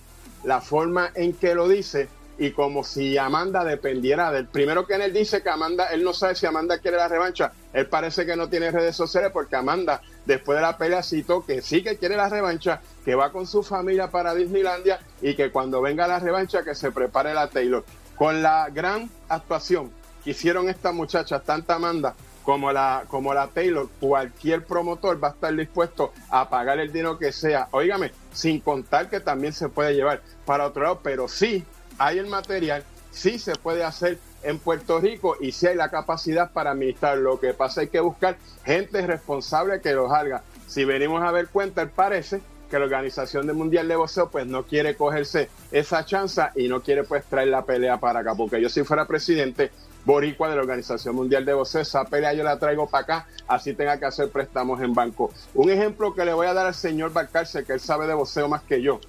la 0.45 0.61
forma 0.61 1.11
en 1.17 1.33
que 1.33 1.57
lo 1.57 1.67
dice 1.67 2.09
y 2.39 2.53
como 2.53 2.85
si 2.85 3.19
Amanda 3.19 3.65
dependiera 3.65 4.31
del 4.31 4.47
primero 4.47 4.87
que 4.87 4.95
él 4.95 5.13
dice 5.13 5.43
que 5.43 5.51
Amanda, 5.51 5.87
él 5.87 6.05
no 6.05 6.13
sabe 6.13 6.37
si 6.37 6.47
Amanda 6.47 6.79
quiere 6.79 6.97
la 6.97 7.09
revancha, 7.09 7.53
él 7.73 7.87
parece 7.87 8.25
que 8.25 8.37
no 8.37 8.49
tiene 8.49 8.71
redes 8.71 8.95
sociales 8.95 9.31
porque 9.33 9.57
Amanda 9.57 10.01
después 10.25 10.57
de 10.57 10.63
la 10.63 10.79
pelea 10.79 11.03
citó 11.03 11.45
que 11.45 11.61
sí 11.63 11.83
que 11.83 11.97
quiere 11.97 12.17
la 12.17 12.29
revancha, 12.29 12.81
que 13.05 13.17
va 13.17 13.33
con 13.33 13.47
su 13.47 13.63
familia 13.65 14.09
para 14.09 14.35
Disneylandia 14.35 15.01
y 15.21 15.35
que 15.35 15.51
cuando 15.51 15.83
venga 15.83 16.07
la 16.07 16.21
revancha 16.21 16.63
que 16.63 16.77
se 16.77 16.93
prepare 16.93 17.35
la 17.35 17.49
Taylor. 17.49 17.85
Con 18.15 18.43
la 18.43 18.69
gran 18.73 19.11
actuación 19.29 19.91
que 20.23 20.31
hicieron 20.31 20.69
estas 20.69 20.95
muchachas, 20.95 21.43
tanta 21.45 21.75
Amanda 21.75 22.15
como 22.45 22.73
la, 22.73 23.05
como 23.09 23.35
la 23.35 23.49
Taylor, 23.49 23.89
cualquier 24.01 24.65
promotor 24.65 25.23
va 25.23 25.29
a 25.29 25.31
estar 25.33 25.55
dispuesto 25.55 26.13
a 26.31 26.49
pagar 26.49 26.79
el 26.79 26.93
dinero 26.93 27.19
que 27.19 27.31
sea. 27.31 27.69
Óigame, 27.73 28.13
sin 28.33 28.61
contar 28.61 29.11
que 29.11 29.21
también 29.21 29.53
se 29.53 29.69
puede 29.69 29.95
llevar 29.95 30.23
para 30.47 30.67
otro 30.67 30.85
lado, 30.85 31.01
pero 31.03 31.29
sí 31.29 31.65
hay 31.99 32.19
el 32.19 32.27
material, 32.27 32.85
sí 33.11 33.39
se 33.39 33.55
puede 33.57 33.85
hacer 33.85 34.19
en 34.43 34.59
Puerto 34.59 35.01
Rico 35.01 35.37
y 35.41 35.53
sí 35.53 35.67
hay 35.67 35.77
la 35.77 35.91
capacidad 35.91 36.53
para 36.53 36.71
administrar. 36.71 37.19
Lo 37.19 37.41
que 37.41 37.55
pasa 37.55 37.83
hay 37.83 37.89
que 37.89 38.01
buscar 38.01 38.37
gente 38.65 39.07
responsable 39.07 39.81
que 39.81 39.93
los 39.93 40.13
haga. 40.13 40.43
Si 40.67 40.85
venimos 40.85 41.23
a 41.23 41.33
ver 41.33 41.49
cuenta, 41.49 41.87
parece 41.87 42.41
que 42.71 42.79
la 42.79 42.85
Organización 42.85 43.47
del 43.47 43.57
Mundial 43.57 43.89
de 43.89 43.97
Boxeo 43.97 44.29
pues 44.29 44.47
no 44.47 44.65
quiere 44.65 44.95
cogerse 44.95 45.49
esa 45.73 46.05
chance 46.05 46.43
y 46.55 46.69
no 46.69 46.83
quiere 46.83 47.03
pues 47.03 47.25
traer 47.25 47.49
la 47.49 47.65
pelea 47.65 47.99
para 47.99 48.21
acá, 48.21 48.35
porque 48.35 48.61
yo 48.61 48.69
si 48.69 48.85
fuera 48.85 49.07
presidente 49.07 49.71
boricua 50.05 50.49
de 50.49 50.57
la 50.57 50.63
Organización 50.63 51.17
Mundial 51.17 51.45
de 51.45 51.55
Boxeo, 51.55 51.81
esa 51.81 52.05
pelea 52.05 52.35
yo 52.35 52.45
la 52.45 52.59
traigo 52.59 52.87
para 52.87 53.05
acá, 53.05 53.27
así 53.47 53.73
tenga 53.73 53.99
que 53.99 54.05
hacer 54.05 54.31
préstamos 54.31 54.81
en 54.83 54.93
banco. 54.93 55.33
Un 55.55 55.71
ejemplo 55.71 56.15
que 56.15 56.25
le 56.25 56.35
voy 56.35 56.47
a 56.47 56.55
dar 56.55 56.67
al 56.67 56.75
señor 56.75 57.13
Balcarce, 57.13 57.65
que 57.65 57.73
él 57.73 57.81
sabe 57.81 58.07
de 58.07 58.15
boxeo 58.15 58.49
más 58.49 58.63
que 58.63 58.83
yo. 58.83 59.01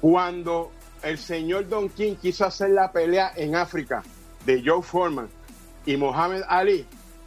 Cuando 0.00 0.70
el 1.04 1.18
señor 1.18 1.68
Don 1.68 1.88
King 1.90 2.14
quiso 2.20 2.46
hacer 2.46 2.70
la 2.70 2.90
pelea 2.90 3.32
en 3.36 3.54
África 3.54 4.02
de 4.44 4.62
Joe 4.64 4.82
Foreman 4.82 5.28
y 5.86 5.96
Mohamed 5.96 6.42
Ali, 6.48 6.86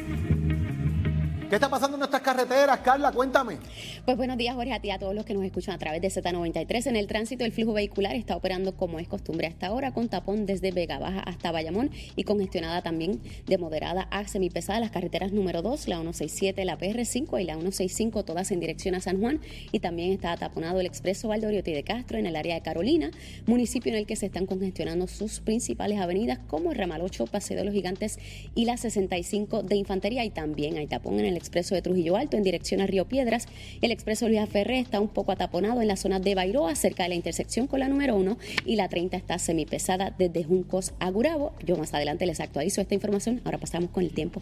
¿Qué 1.49 1.55
está 1.55 1.71
pasando 1.71 1.97
en 1.97 2.01
nuestras 2.01 2.21
carreteras, 2.21 2.81
Carla? 2.81 3.11
Cuéntame. 3.11 3.57
Pues 4.05 4.19
buenos 4.19 4.37
días, 4.37 4.55
Jorge, 4.55 4.75
a 4.75 4.81
ti 4.81 4.91
a 4.91 4.99
todos 4.99 5.15
los 5.15 5.25
que 5.25 5.33
nos 5.33 5.43
escuchan 5.45 5.75
a 5.75 5.79
través 5.79 6.03
de 6.03 6.09
Z93. 6.09 6.89
En 6.89 6.97
el 6.97 7.07
tránsito, 7.07 7.47
el 7.47 7.53
flujo 7.53 7.73
vehicular 7.73 8.15
está 8.17 8.37
operando 8.37 8.77
como 8.77 8.99
es 8.99 9.09
costumbre 9.09 9.47
hasta 9.47 9.69
ahora, 9.69 9.95
con 9.95 10.11
tapón 10.11 10.45
desde 10.45 10.73
Vega 10.73 10.99
Baja 10.99 11.21
hasta 11.21 11.51
Bayamón 11.51 11.91
y 12.17 12.25
congestionada 12.25 12.83
también 12.83 13.23
de 13.47 13.57
moderada 13.57 14.03
a 14.11 14.29
semipesada 14.29 14.79
las 14.79 14.91
carreteras 14.91 15.33
número 15.33 15.63
2, 15.63 15.89
la 15.89 15.97
167, 15.97 16.67
la 16.67 16.77
PR5 16.77 17.41
y 17.41 17.45
la 17.45 17.55
165, 17.55 18.27
todas 18.27 18.51
en 18.51 18.61
dirección 18.61 18.95
a 18.95 19.01
San 19.01 19.19
Juan. 19.19 19.41
Y 19.73 19.81
también 19.81 20.13
está 20.13 20.37
taponado 20.37 20.81
el 20.81 20.87
expreso 20.87 21.29
Valdoriotti 21.29 21.73
de 21.73 21.83
Castro 21.83 22.19
en 22.19 22.27
el 22.27 22.37
área 22.37 22.57
de 22.57 22.61
Carolina, 22.61 23.11
municipio 23.47 23.91
en 23.91 23.97
el 23.97 24.07
que 24.07 24.17
se 24.17 24.27
están 24.27 24.45
congestionando 24.45 25.07
sus 25.07 25.41
principales 25.41 25.99
avenidas 25.99 26.41
como 26.47 26.73
el 26.73 26.77
Ramal 26.77 27.01
8, 27.01 27.25
Paseo 27.25 27.57
de 27.57 27.65
los 27.65 27.73
Gigantes 27.73 28.19
y 28.55 28.67
la 28.67 28.77
65 28.77 29.63
de 29.63 29.77
Infantería. 29.77 30.27
Y 30.27 30.31
también 30.31 30.77
hay 30.77 30.87
tapón 30.87 31.19
en 31.19 31.25
el 31.25 31.38
expreso 31.39 31.75
de 31.75 31.83
Trujillo 31.83 32.17
Alto 32.17 32.37
en 32.37 32.43
dirección 32.43 32.81
a 32.81 32.87
Río 32.87 33.07
Piedras. 33.07 33.47
El 33.81 33.91
expreso 33.91 34.29
Luis 34.29 34.41
Ferré 34.51 34.79
está 34.79 35.01
un 35.01 35.09
poco 35.09 35.33
ataponado 35.33 35.81
en 35.81 35.89
la 35.89 35.97
zona 35.97 36.21
de 36.21 36.35
Bairoa, 36.35 36.75
cerca 36.75 37.05
de 37.05 37.09
la 37.11 37.15
intersección 37.15 37.67
con 37.67 37.81
la 37.81 37.89
número 37.89 38.17
1, 38.17 38.37
y 38.67 38.77
la 38.77 38.89
30 38.89 39.17
está 39.17 39.39
semipesada 39.39 40.15
desde 40.19 40.45
Juncos 40.45 40.93
a 40.99 41.11
Gurabo. 41.11 41.55
Yo 41.65 41.77
más 41.77 41.95
adelante 41.95 42.27
les 42.27 42.41
actualizo 42.41 42.81
esta 42.81 42.95
información. 42.95 43.41
Ahora 43.45 43.59
pasamos 43.59 43.91
con 43.91 44.05
el 44.05 44.11
tiempo. 44.11 44.41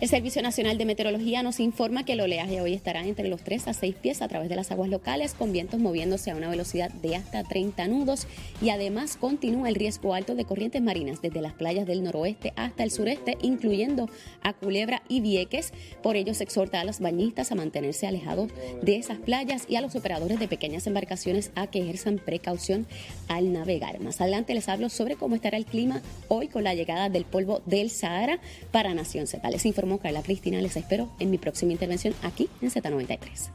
El 0.00 0.08
Servicio 0.08 0.42
Nacional 0.42 0.78
de 0.78 0.84
Meteorología 0.84 1.42
nos 1.42 1.58
informa 1.58 2.04
que 2.04 2.12
el 2.12 2.20
oleaje 2.20 2.60
hoy 2.60 2.72
estará 2.72 3.04
entre 3.04 3.26
los 3.28 3.42
3 3.42 3.66
a 3.66 3.72
6 3.72 3.96
pies 3.96 4.22
a 4.22 4.28
través 4.28 4.48
de 4.48 4.54
las 4.54 4.70
aguas 4.70 4.88
locales, 4.88 5.34
con 5.34 5.50
vientos 5.50 5.80
moviéndose 5.80 6.30
a 6.30 6.36
una 6.36 6.48
velocidad 6.48 6.92
de 6.92 7.16
hasta 7.16 7.42
30 7.42 7.88
nudos 7.88 8.28
y 8.62 8.70
además 8.70 9.16
continúa 9.16 9.68
el 9.68 9.74
riesgo 9.74 10.14
alto 10.14 10.36
de 10.36 10.44
corrientes 10.44 10.82
marinas 10.82 11.20
desde 11.20 11.40
las 11.40 11.52
playas 11.54 11.84
del 11.84 12.04
noroeste 12.04 12.52
hasta 12.54 12.84
el 12.84 12.92
sureste, 12.92 13.38
incluyendo 13.42 14.08
a 14.40 14.52
Culebra 14.52 15.02
y 15.08 15.20
Vieques. 15.20 15.72
Por 16.00 16.14
ello 16.14 16.32
se 16.32 16.44
exhorta 16.44 16.80
a 16.80 16.84
los 16.84 17.00
bañistas 17.00 17.50
a 17.50 17.56
mantenerse 17.56 18.06
alejados 18.06 18.52
de 18.80 18.98
esas 18.98 19.18
playas 19.18 19.64
y 19.68 19.74
a 19.74 19.80
los 19.80 19.96
operadores 19.96 20.38
de 20.38 20.46
pequeñas 20.46 20.86
embarcaciones 20.86 21.50
a 21.56 21.66
que 21.66 21.80
ejerzan 21.80 22.20
precaución 22.24 22.86
al 23.26 23.52
navegar. 23.52 23.98
Más 23.98 24.20
adelante 24.20 24.54
les 24.54 24.68
hablo 24.68 24.90
sobre 24.90 25.16
cómo 25.16 25.34
estará 25.34 25.56
el 25.56 25.66
clima 25.66 26.02
hoy 26.28 26.46
con 26.46 26.62
la 26.62 26.74
llegada 26.74 27.08
del 27.08 27.24
polvo 27.24 27.62
del 27.66 27.90
Sahara 27.90 28.38
para 28.70 28.94
Nación 28.94 29.26
Z. 29.26 29.50
Les 29.50 29.66
informo 29.66 29.87
Carla 29.96 30.22
Cristina. 30.22 30.60
Les 30.60 30.76
espero 30.76 31.08
en 31.18 31.30
mi 31.30 31.38
próxima 31.38 31.72
intervención 31.72 32.12
aquí 32.22 32.50
en 32.60 32.70
Z93. 32.70 33.50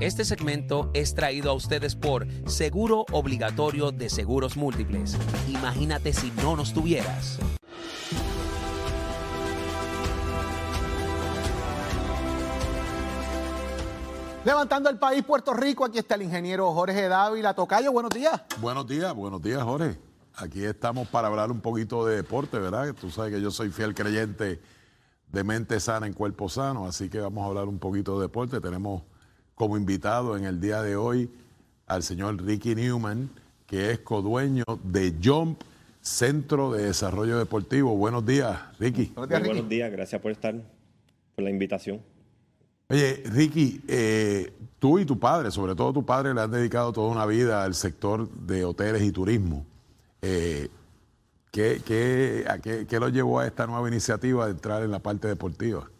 Este 0.00 0.24
segmento 0.24 0.90
es 0.94 1.14
traído 1.14 1.50
a 1.50 1.54
ustedes 1.54 1.94
por 1.94 2.26
Seguro 2.48 3.04
Obligatorio 3.12 3.92
de 3.92 4.08
Seguros 4.08 4.56
Múltiples. 4.56 5.16
Imagínate 5.48 6.12
si 6.12 6.32
no 6.42 6.56
nos 6.56 6.72
tuvieras. 6.72 7.38
Levantando 14.44 14.88
el 14.88 14.98
país, 14.98 15.22
Puerto 15.24 15.52
Rico, 15.52 15.84
aquí 15.84 15.98
está 15.98 16.14
el 16.14 16.22
ingeniero 16.22 16.72
Jorge 16.72 17.08
Dávila. 17.08 17.52
Tocayo, 17.54 17.92
buenos 17.92 18.10
días. 18.10 18.40
Buenos 18.60 18.86
días, 18.86 19.12
buenos 19.14 19.42
días, 19.42 19.62
Jorge. 19.62 19.98
Aquí 20.36 20.64
estamos 20.64 21.08
para 21.08 21.26
hablar 21.26 21.50
un 21.50 21.60
poquito 21.60 22.06
de 22.06 22.16
deporte, 22.16 22.58
¿verdad? 22.58 22.94
Tú 22.94 23.10
sabes 23.10 23.34
que 23.34 23.42
yo 23.42 23.50
soy 23.50 23.70
fiel 23.70 23.94
creyente 23.94 24.60
de 25.32 25.44
mente 25.44 25.78
sana 25.80 26.06
en 26.06 26.12
cuerpo 26.12 26.48
sano, 26.48 26.86
así 26.86 27.08
que 27.08 27.20
vamos 27.20 27.44
a 27.44 27.48
hablar 27.48 27.66
un 27.66 27.78
poquito 27.78 28.18
de 28.18 28.26
deporte. 28.26 28.60
Tenemos 28.60 29.02
como 29.54 29.76
invitado 29.76 30.36
en 30.36 30.44
el 30.44 30.60
día 30.60 30.82
de 30.82 30.96
hoy 30.96 31.30
al 31.86 32.02
señor 32.02 32.42
Ricky 32.42 32.74
Newman, 32.74 33.30
que 33.66 33.90
es 33.90 33.98
codueño 34.00 34.64
de 34.84 35.14
Jump 35.22 35.60
Centro 36.00 36.72
de 36.72 36.84
Desarrollo 36.84 37.38
Deportivo. 37.38 37.96
Buenos 37.96 38.24
días, 38.24 38.58
Ricky. 38.78 39.12
Buenos 39.14 39.28
días, 39.28 39.40
Ricky. 39.40 39.52
buenos 39.52 39.68
días, 39.68 39.92
gracias 39.92 40.22
por 40.22 40.30
estar, 40.32 40.54
por 41.34 41.44
la 41.44 41.50
invitación. 41.50 42.00
Oye, 42.90 43.22
Ricky, 43.26 43.82
eh, 43.86 44.50
tú 44.78 44.98
y 44.98 45.04
tu 45.04 45.18
padre, 45.18 45.50
sobre 45.50 45.74
todo 45.74 45.92
tu 45.92 46.06
padre, 46.06 46.32
le 46.32 46.40
han 46.40 46.50
dedicado 46.50 46.90
toda 46.90 47.10
una 47.10 47.26
vida 47.26 47.62
al 47.62 47.74
sector 47.74 48.30
de 48.30 48.64
hoteles 48.64 49.02
y 49.02 49.12
turismo. 49.12 49.66
Eh, 50.22 50.68
¿Qué, 51.50 51.80
qué, 51.86 52.44
qué 52.88 53.00
lo 53.00 53.08
llevó 53.08 53.40
a 53.40 53.46
esta 53.46 53.66
nueva 53.66 53.88
iniciativa 53.88 54.46
de 54.46 54.52
entrar 54.52 54.82
en 54.82 54.90
la 54.90 54.98
parte 54.98 55.28
deportiva? 55.28 55.90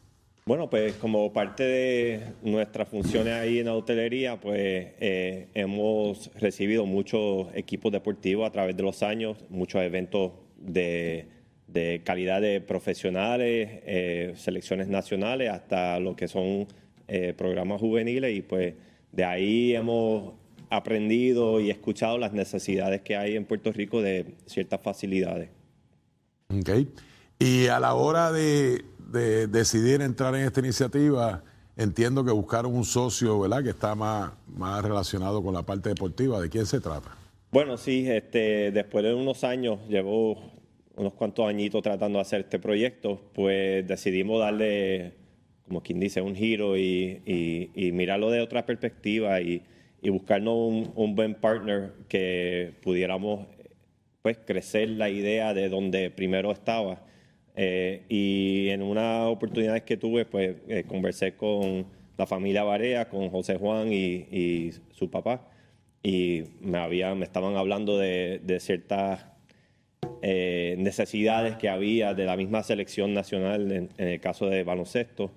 Bueno, 0.49 0.71
pues 0.71 0.95
como 0.95 1.31
parte 1.31 1.63
de 1.63 2.23
nuestras 2.43 2.89
funciones 2.89 3.35
ahí 3.35 3.59
en 3.59 3.67
la 3.67 3.75
hotelería, 3.75 4.41
pues 4.41 4.59
eh, 4.99 5.49
hemos 5.53 6.31
recibido 6.37 6.87
muchos 6.87 7.49
equipos 7.55 7.93
deportivos 7.93 8.49
a 8.49 8.51
través 8.51 8.75
de 8.75 8.83
los 8.83 9.03
años, 9.03 9.45
muchos 9.51 9.83
eventos 9.83 10.33
de, 10.57 11.27
de 11.67 12.01
calidad 12.03 12.41
de 12.41 12.63
profesionales, 12.63 13.83
eh, 13.85 14.33
selecciones 14.37 14.89
nacionales, 14.89 15.51
hasta 15.51 16.01
lo 16.01 16.17
que 16.17 16.29
son 16.29 16.67
eh, 17.09 17.35
programas 17.37 17.79
juveniles 17.79 18.35
y 18.35 18.41
pues 18.41 18.75
de 19.13 19.25
ahí 19.25 19.75
hemos 19.75 20.33
aprendido 20.71 21.61
y 21.61 21.71
escuchado 21.71 22.19
las 22.19 22.33
necesidades 22.33 23.03
que 23.03 23.17
hay 23.17 23.37
en 23.37 23.45
Puerto 23.45 23.73
Rico 23.73 24.03
de 24.03 24.35
ciertas 24.47 24.81
facilidades. 24.81 25.51
Ok. 26.49 26.71
Y 27.39 27.67
a 27.69 27.79
la 27.79 27.95
hora 27.95 28.33
de, 28.33 28.85
decidir 29.49 30.03
entrar 30.03 30.35
en 30.35 30.43
esta 30.43 30.61
iniciativa, 30.61 31.43
entiendo 31.77 32.25
que 32.25 32.33
buscaron 32.33 32.75
un 32.75 32.85
socio, 32.85 33.41
¿verdad?, 33.41 33.63
que 33.63 33.71
está 33.71 33.95
más, 33.95 34.33
más 34.47 34.83
relacionado 34.83 35.43
con 35.43 35.55
la 35.55 35.63
parte 35.63 35.89
deportiva. 35.89 36.41
¿De 36.41 36.51
quién 36.51 36.67
se 36.67 36.81
trata? 36.81 37.17
Bueno, 37.51 37.77
sí, 37.77 38.07
este, 38.09 38.71
después 38.73 39.05
de 39.05 39.15
unos 39.15 39.45
años, 39.45 39.79
llevo 39.89 40.53
unos 40.97 41.15
cuantos 41.15 41.49
añitos 41.49 41.83
tratando 41.83 42.19
de 42.19 42.23
hacer 42.23 42.41
este 42.41 42.59
proyecto, 42.59 43.23
pues 43.33 43.87
decidimos 43.87 44.41
darle, 44.41 45.15
como 45.67 45.81
quien 45.81 46.01
dice, 46.01 46.21
un 46.21 46.35
giro 46.35 46.77
y, 46.77 47.23
y 47.25 47.93
mirarlo 47.93 48.31
de 48.31 48.41
otra 48.41 48.67
perspectiva 48.67 49.41
y 49.41 49.63
y 50.01 50.11
buscarnos 50.11 50.89
un, 50.95 51.15
buen 51.15 51.35
partner 51.35 51.93
que 52.09 52.75
pudiéramos 52.83 53.47
pues 54.23 54.39
crecer 54.39 54.91
la 54.91 55.11
idea 55.11 55.55
de 55.55 55.69
donde 55.69 56.11
primero 56.11 56.53
estaba. 56.53 57.03
Eh, 57.57 58.05
y 58.09 58.69
en 58.69 58.83
una 58.83 59.27
oportunidad 59.27 59.81
que 59.81 59.97
tuve, 59.97 60.25
pues 60.25 60.57
eh, 60.69 60.85
conversé 60.87 61.35
con 61.35 61.87
la 62.17 62.27
familia 62.27 62.63
Barea, 62.63 63.09
con 63.09 63.31
José 63.31 63.57
Juan 63.57 63.93
y, 63.93 64.71
su 64.93 65.11
papá, 65.11 65.49
y 66.03 66.45
me, 66.61 66.79
había, 66.79 67.15
me 67.15 67.25
estaban 67.25 67.57
hablando 67.57 67.99
de, 67.99 68.59
ciertas 68.61 69.27
eh, 70.23 70.77
necesidades 70.79 71.57
que 71.57 71.69
había 71.69 72.15
de 72.15 72.25
la 72.25 72.37
misma 72.37 72.63
selección 72.63 73.15
nacional 73.15 73.73
en 73.73 73.91
el 73.97 74.21
caso 74.21 74.47
de 74.49 74.63
baloncesto. 74.63 75.33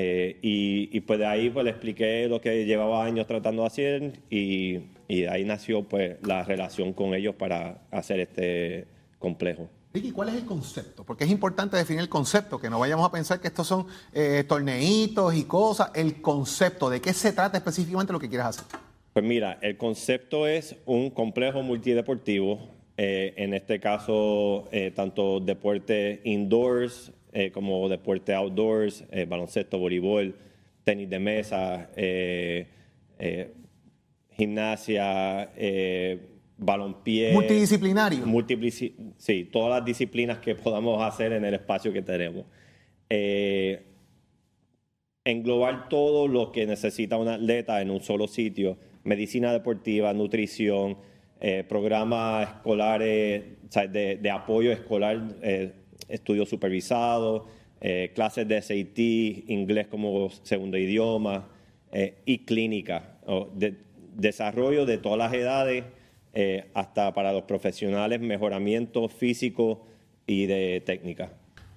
Eh, 0.00 0.38
y, 0.42 1.00
pues 1.00 1.18
de 1.18 1.26
ahí 1.26 1.50
pues 1.50 1.64
le 1.64 1.70
expliqué 1.70 2.28
lo 2.28 2.40
que 2.40 2.64
llevaba 2.66 3.04
años 3.04 3.26
tratando 3.26 3.62
de 3.62 3.66
hacer 3.66 4.12
y, 4.30 4.78
y, 5.08 5.22
de 5.22 5.28
ahí 5.28 5.44
nació 5.44 5.82
pues 5.82 6.18
la 6.22 6.44
relación 6.44 6.92
con 6.92 7.14
ellos 7.14 7.34
para 7.34 7.82
hacer 7.90 8.20
este 8.20 8.86
complejo. 9.18 9.68
Ricky, 9.92 10.12
¿cuál 10.12 10.28
es 10.28 10.36
el 10.36 10.44
concepto? 10.44 11.02
Porque 11.02 11.24
es 11.24 11.30
importante 11.30 11.76
definir 11.76 12.02
el 12.02 12.08
concepto, 12.08 12.60
que 12.60 12.70
no 12.70 12.78
vayamos 12.78 13.04
a 13.08 13.10
pensar 13.10 13.40
que 13.40 13.48
estos 13.48 13.66
son 13.66 13.86
eh, 14.12 14.44
torneitos 14.46 15.34
y 15.34 15.44
cosas. 15.44 15.90
El 15.94 16.22
concepto, 16.22 16.90
¿de 16.90 17.00
qué 17.00 17.12
se 17.12 17.32
trata 17.32 17.58
específicamente 17.58 18.12
lo 18.12 18.20
que 18.20 18.28
quieres 18.28 18.46
hacer? 18.46 18.66
Pues 19.12 19.24
mira, 19.24 19.58
el 19.62 19.76
concepto 19.78 20.46
es 20.46 20.76
un 20.86 21.10
complejo 21.10 21.62
multideportivo, 21.62 22.60
eh, 22.96 23.34
en 23.36 23.52
este 23.52 23.80
caso 23.80 24.68
tanto 24.94 25.40
deporte 25.40 26.20
indoors, 26.22 27.10
eh, 27.32 27.50
como 27.50 27.88
deporte 27.88 28.34
outdoors, 28.34 29.04
eh, 29.10 29.24
baloncesto, 29.24 29.78
voleibol, 29.78 30.34
tenis 30.84 31.08
de 31.08 31.18
mesa, 31.18 31.90
eh, 31.96 32.66
gimnasia, 34.30 35.50
balonpié. 36.56 37.32
Multidisciplinario. 37.32 38.24
sí, 39.16 39.48
todas 39.52 39.70
las 39.78 39.84
disciplinas 39.84 40.38
que 40.38 40.54
podamos 40.54 41.02
hacer 41.02 41.32
en 41.32 41.44
el 41.44 41.54
espacio 41.54 41.92
que 41.92 42.02
tenemos. 42.02 42.46
englobar 45.24 45.88
todo 45.88 46.26
lo 46.26 46.52
que 46.52 46.66
necesita 46.66 47.18
un 47.18 47.28
atleta 47.28 47.82
en 47.82 47.90
un 47.90 48.00
solo 48.00 48.26
sitio, 48.28 48.78
medicina 49.04 49.52
deportiva, 49.52 50.12
nutrición, 50.14 50.96
eh, 51.40 51.64
programas 51.68 52.48
escolares, 52.48 53.44
o 53.68 53.72
sea, 53.72 53.86
de, 53.86 54.16
de 54.16 54.30
apoyo 54.30 54.72
escolar, 54.72 55.22
eh, 55.40 55.72
estudios 56.08 56.48
supervisados, 56.48 57.42
eh, 57.80 58.10
clases 58.14 58.46
de 58.48 58.60
SAT, 58.60 58.98
inglés 59.50 59.86
como 59.86 60.30
segundo 60.42 60.76
idioma 60.76 61.48
eh, 61.92 62.14
y 62.24 62.38
clínica, 62.38 63.18
o 63.26 63.48
de- 63.54 63.74
desarrollo 64.16 64.84
de 64.84 64.98
todas 64.98 65.18
las 65.18 65.32
edades, 65.32 65.84
eh, 66.34 66.64
hasta 66.74 67.14
para 67.14 67.32
los 67.32 67.42
profesionales, 67.42 68.20
mejoramiento 68.20 69.08
físico 69.08 69.86
y 70.26 70.46
de 70.46 70.82
técnica. 70.84 71.32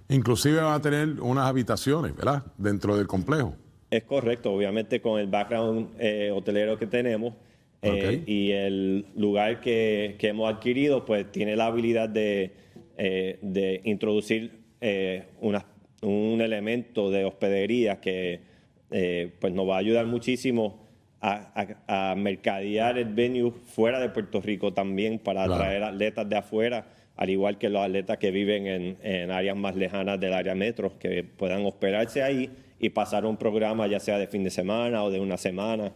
Inclusive 0.09 0.57
van 0.61 0.73
a 0.73 0.81
tener 0.81 1.21
unas 1.21 1.45
habitaciones, 1.47 2.15
¿verdad? 2.15 2.43
Dentro 2.57 2.97
del 2.97 3.07
complejo. 3.07 3.55
Es 3.89 4.03
correcto, 4.03 4.51
obviamente 4.53 5.01
con 5.01 5.19
el 5.19 5.27
background 5.27 5.89
eh, 5.99 6.31
hotelero 6.33 6.77
que 6.77 6.87
tenemos 6.87 7.33
eh, 7.81 8.23
y 8.25 8.51
el 8.51 9.05
lugar 9.15 9.59
que, 9.61 10.15
que 10.19 10.27
hemos 10.29 10.53
adquirido, 10.53 11.05
pues 11.05 11.31
tiene 11.31 11.55
la 11.55 11.67
habilidad 11.67 12.09
de, 12.09 12.51
eh, 13.03 13.39
de 13.41 13.81
introducir 13.83 14.51
eh, 14.79 15.23
una- 15.41 15.65
un 16.03 16.39
elemento 16.41 17.09
de 17.09 17.25
hospedería 17.25 17.99
que 17.99 18.39
eh, 18.91 19.31
pues 19.39 19.53
nos 19.53 19.67
va 19.67 19.75
a 19.75 19.79
ayudar 19.79 20.05
muchísimo 20.05 20.79
a, 21.19 21.51
a- 21.87 22.11
a 22.11 22.15
mercadear 22.15 22.97
el 22.99 23.05
venue 23.13 23.51
fuera 23.51 23.99
de 23.99 24.09
Puerto 24.09 24.39
Rico 24.41 24.73
también 24.73 25.17
para 25.17 25.45
Claro. 25.45 25.53
atraer 25.63 25.83
atletas 25.83 26.27
de 26.29 26.35
afuera, 26.35 26.85
al 27.15 27.29
igual 27.29 27.57
que 27.57 27.69
los 27.69 27.81
atletas 27.83 28.17
que 28.17 28.29
viven 28.31 28.67
en, 28.67 28.97
en 29.01 29.31
áreas 29.31 29.55
más 29.55 29.75
lejanas 29.75 30.19
del 30.19 30.33
área 30.33 30.53
metro, 30.55 30.97
que 30.99 31.23
puedan 31.23 31.65
hospedarse 31.65 32.21
ahí 32.21 32.49
y 32.79 32.89
pasar 32.89 33.25
un 33.25 33.37
programa 33.37 33.87
ya 33.87 33.99
sea 33.99 34.17
de 34.19 34.27
fin 34.27 34.43
de 34.43 34.49
semana 34.51 35.03
o 35.03 35.09
de 35.11 35.19
una 35.19 35.37
semana 35.37 35.91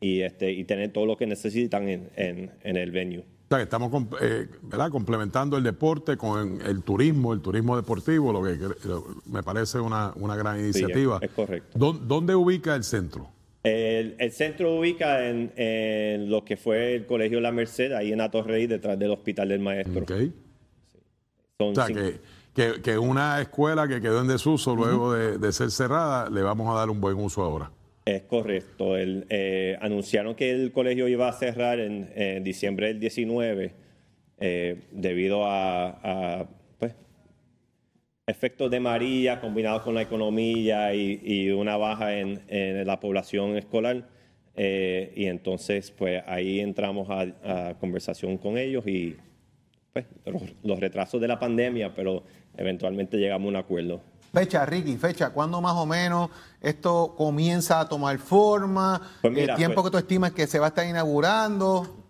y, 0.00 0.20
este, 0.22 0.50
y 0.52 0.64
tener 0.64 0.90
todo 0.92 1.06
lo 1.06 1.16
que 1.16 1.26
necesitan 1.26 1.88
en, 1.88 2.08
en- 2.16 2.50
en 2.64 2.76
el 2.76 2.90
venue. 2.92 3.24
O 3.50 3.54
sea, 3.54 3.58
que 3.58 3.64
estamos 3.64 3.90
eh, 4.20 4.46
¿verdad? 4.64 4.90
complementando 4.90 5.56
el 5.56 5.64
deporte 5.64 6.18
con 6.18 6.60
el 6.60 6.82
turismo, 6.82 7.32
el 7.32 7.40
turismo 7.40 7.76
deportivo, 7.76 8.30
lo 8.30 8.42
que 8.42 8.56
lo- 8.86 9.06
me 9.24 9.42
parece 9.42 9.80
una, 9.80 10.12
una 10.16 10.36
gran 10.36 10.58
iniciativa. 10.60 11.18
es 11.22 11.30
correcto. 11.30 11.78
¿Dó- 11.78 11.94
¿Dónde 11.94 12.34
ubica 12.34 12.74
el 12.74 12.84
centro? 12.84 13.30
El, 13.62 14.16
el 14.18 14.32
centro 14.32 14.74
ubica 14.78 15.26
en, 15.28 15.50
en 15.56 16.30
lo 16.30 16.44
que 16.44 16.58
fue 16.58 16.94
el 16.94 17.06
Colegio 17.06 17.40
La 17.40 17.50
Merced, 17.50 17.92
ahí 17.92 18.12
en 18.12 18.20
Atorrey, 18.20 18.66
detrás 18.66 18.98
del 18.98 19.12
Hospital 19.12 19.48
del 19.48 19.60
Maestro. 19.60 20.02
Ok. 20.02 20.12
Son 21.58 21.70
O 21.70 21.74
sea, 21.74 21.86
cinco- 21.86 22.00
que, 22.00 22.20
que, 22.74 22.82
que 22.82 22.98
una 22.98 23.40
escuela 23.40 23.88
que 23.88 24.02
quedó 24.02 24.20
en 24.20 24.28
desuso 24.28 24.76
luego 24.76 25.14
de, 25.14 25.38
de 25.38 25.52
ser 25.52 25.70
cerrada, 25.70 26.28
le 26.28 26.42
vamos 26.42 26.68
a 26.70 26.78
dar 26.78 26.90
un 26.90 27.00
buen 27.00 27.16
uso 27.16 27.42
ahora. 27.42 27.70
Es 28.08 28.22
correcto. 28.22 28.96
Eh, 28.96 29.76
anunciaron 29.82 30.34
que 30.34 30.50
el 30.50 30.72
colegio 30.72 31.08
iba 31.08 31.28
a 31.28 31.32
cerrar 31.34 31.78
en, 31.78 32.42
diciembre 32.42 32.86
del 32.86 33.00
19 33.00 33.74
eh, 34.38 34.80
debido 34.92 35.44
a, 35.44 35.88
a, 36.02 36.48
pues, 36.78 36.94
efectos 38.26 38.70
de 38.70 38.80
María 38.80 39.42
combinados 39.42 39.82
con 39.82 39.94
la 39.94 40.00
economía 40.00 40.94
y, 40.94 41.50
una 41.50 41.76
baja 41.76 42.16
en, 42.18 42.40
la 42.86 42.98
población 42.98 43.58
escolar. 43.58 44.08
Eh, 44.56 45.12
y 45.14 45.26
entonces, 45.26 45.90
pues 45.90 46.22
ahí 46.26 46.60
entramos 46.60 47.08
a, 47.10 47.76
conversación 47.78 48.38
con 48.38 48.56
ellos 48.56 48.86
y 48.86 49.16
pues, 49.92 50.06
los 50.62 50.80
retrasos 50.80 51.20
de 51.20 51.28
la 51.28 51.38
pandemia, 51.38 51.92
pero 51.94 52.24
eventualmente 52.56 53.18
llegamos 53.18 53.44
a 53.44 53.48
un 53.50 53.56
acuerdo. 53.56 54.00
Fecha, 54.32 54.66
Ricky, 54.66 54.96
fecha, 54.96 55.30
¿cuándo 55.30 55.60
más 55.60 55.74
o 55.74 55.86
menos 55.86 56.30
esto 56.60 57.14
comienza 57.16 57.80
a 57.80 57.88
tomar 57.88 58.18
forma? 58.18 59.00
Pues 59.22 59.32
mira, 59.32 59.52
el 59.54 59.56
tiempo 59.56 59.76
pues- 59.76 59.86
que 59.86 59.90
tú 59.92 59.98
estimas 59.98 60.32
que 60.32 60.46
se 60.46 60.58
va 60.58 60.66
a 60.66 60.68
estar 60.68 60.86
inaugurando. 60.86 62.04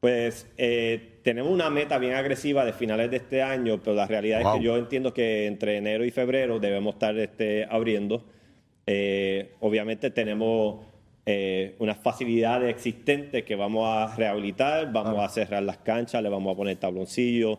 Pues 0.00 0.46
eh, 0.56 1.20
tenemos 1.24 1.52
una 1.52 1.70
meta 1.70 1.98
bien 1.98 2.14
agresiva 2.14 2.64
de 2.64 2.72
finales 2.72 3.10
de 3.10 3.16
este 3.18 3.42
año, 3.42 3.80
pero 3.82 3.96
la 3.96 4.06
realidad 4.06 4.40
es 4.40 4.46
que 4.46 4.62
yo 4.62 4.76
entiendo 4.76 5.12
que 5.12 5.46
entre 5.46 5.76
enero 5.76 6.04
y 6.04 6.10
febrero 6.10 6.60
debemos 6.60 6.94
estar 6.94 7.18
este, 7.18 7.66
abriendo. 7.68 8.24
Eh, 8.86 9.56
obviamente 9.60 10.10
tenemos 10.10 10.86
eh, 11.26 11.74
unas 11.80 11.98
facilidades 11.98 12.70
existentes 12.70 13.44
que 13.44 13.56
vamos 13.56 13.86
a 13.86 14.14
rehabilitar, 14.16 14.90
vamos 14.92 15.18
a 15.18 15.28
cerrar 15.28 15.64
las 15.64 15.78
canchas, 15.78 16.22
le 16.22 16.28
vamos 16.28 16.54
a 16.54 16.56
poner 16.56 16.76
tabloncillos, 16.76 17.58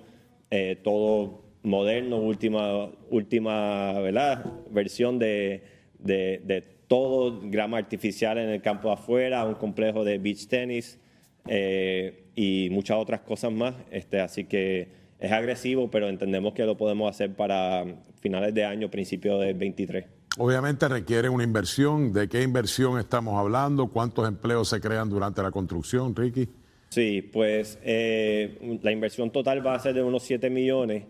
todo 0.82 1.49
moderno, 1.64 2.18
última, 2.18 2.90
última 3.10 3.94
¿verdad? 4.00 4.46
versión 4.72 5.20
de, 5.20 5.64
de, 6.00 6.42
de 6.44 6.62
todo, 6.88 7.40
grama 7.44 7.78
artificial 7.78 8.38
en 8.38 8.50
el 8.50 8.62
campo 8.62 8.92
afuera, 8.92 9.46
un 9.46 9.56
complejo 9.56 10.04
de 10.04 10.18
beach 10.18 10.48
tenis 10.48 11.00
eh, 11.48 12.26
y 12.36 12.70
muchas 12.72 12.98
otras 12.98 13.22
cosas 13.22 13.52
más. 13.52 13.76
Este, 13.92 14.20
así 14.20 14.46
que 14.46 14.88
es 15.20 15.32
agresivo, 15.32 15.90
pero 15.90 16.10
entendemos 16.10 16.54
que 16.54 16.66
lo 16.66 16.78
podemos 16.78 17.10
hacer 17.10 17.36
para 17.36 17.86
finales 18.20 18.54
de 18.54 18.66
año, 18.66 18.90
principio 18.90 19.38
del 19.38 19.54
23. 19.56 20.06
Obviamente 20.38 20.88
requiere 20.88 21.30
una 21.30 21.44
inversión. 21.44 22.14
¿De 22.14 22.28
qué 22.28 22.42
inversión 22.42 23.00
estamos 23.00 23.38
hablando? 23.38 23.88
¿Cuántos 23.88 24.28
empleos 24.28 24.70
se 24.70 24.80
crean 24.80 25.10
durante 25.10 25.44
la 25.44 25.52
construcción, 25.52 26.16
Ricky? 26.16 26.48
Sí, 26.90 27.22
pues 27.22 27.78
eh, 27.84 28.80
la 28.82 28.92
inversión 28.92 29.32
total 29.32 29.66
va 29.66 29.76
a 29.76 29.80
ser 29.80 29.94
de 29.94 30.02
unos 30.02 30.24
7 30.24 30.50
millones. 30.50 31.04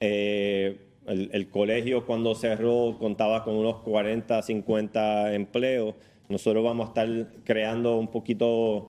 Eh, 0.00 0.78
el, 1.06 1.30
el 1.32 1.48
colegio 1.48 2.06
cuando 2.06 2.34
cerró 2.34 2.96
contaba 2.98 3.44
con 3.44 3.54
unos 3.54 3.76
40, 3.82 4.42
50 4.42 5.34
empleos. 5.34 5.94
Nosotros 6.28 6.64
vamos 6.64 6.86
a 6.86 6.88
estar 6.88 7.28
creando 7.44 7.96
un 7.96 8.08
poquito 8.08 8.82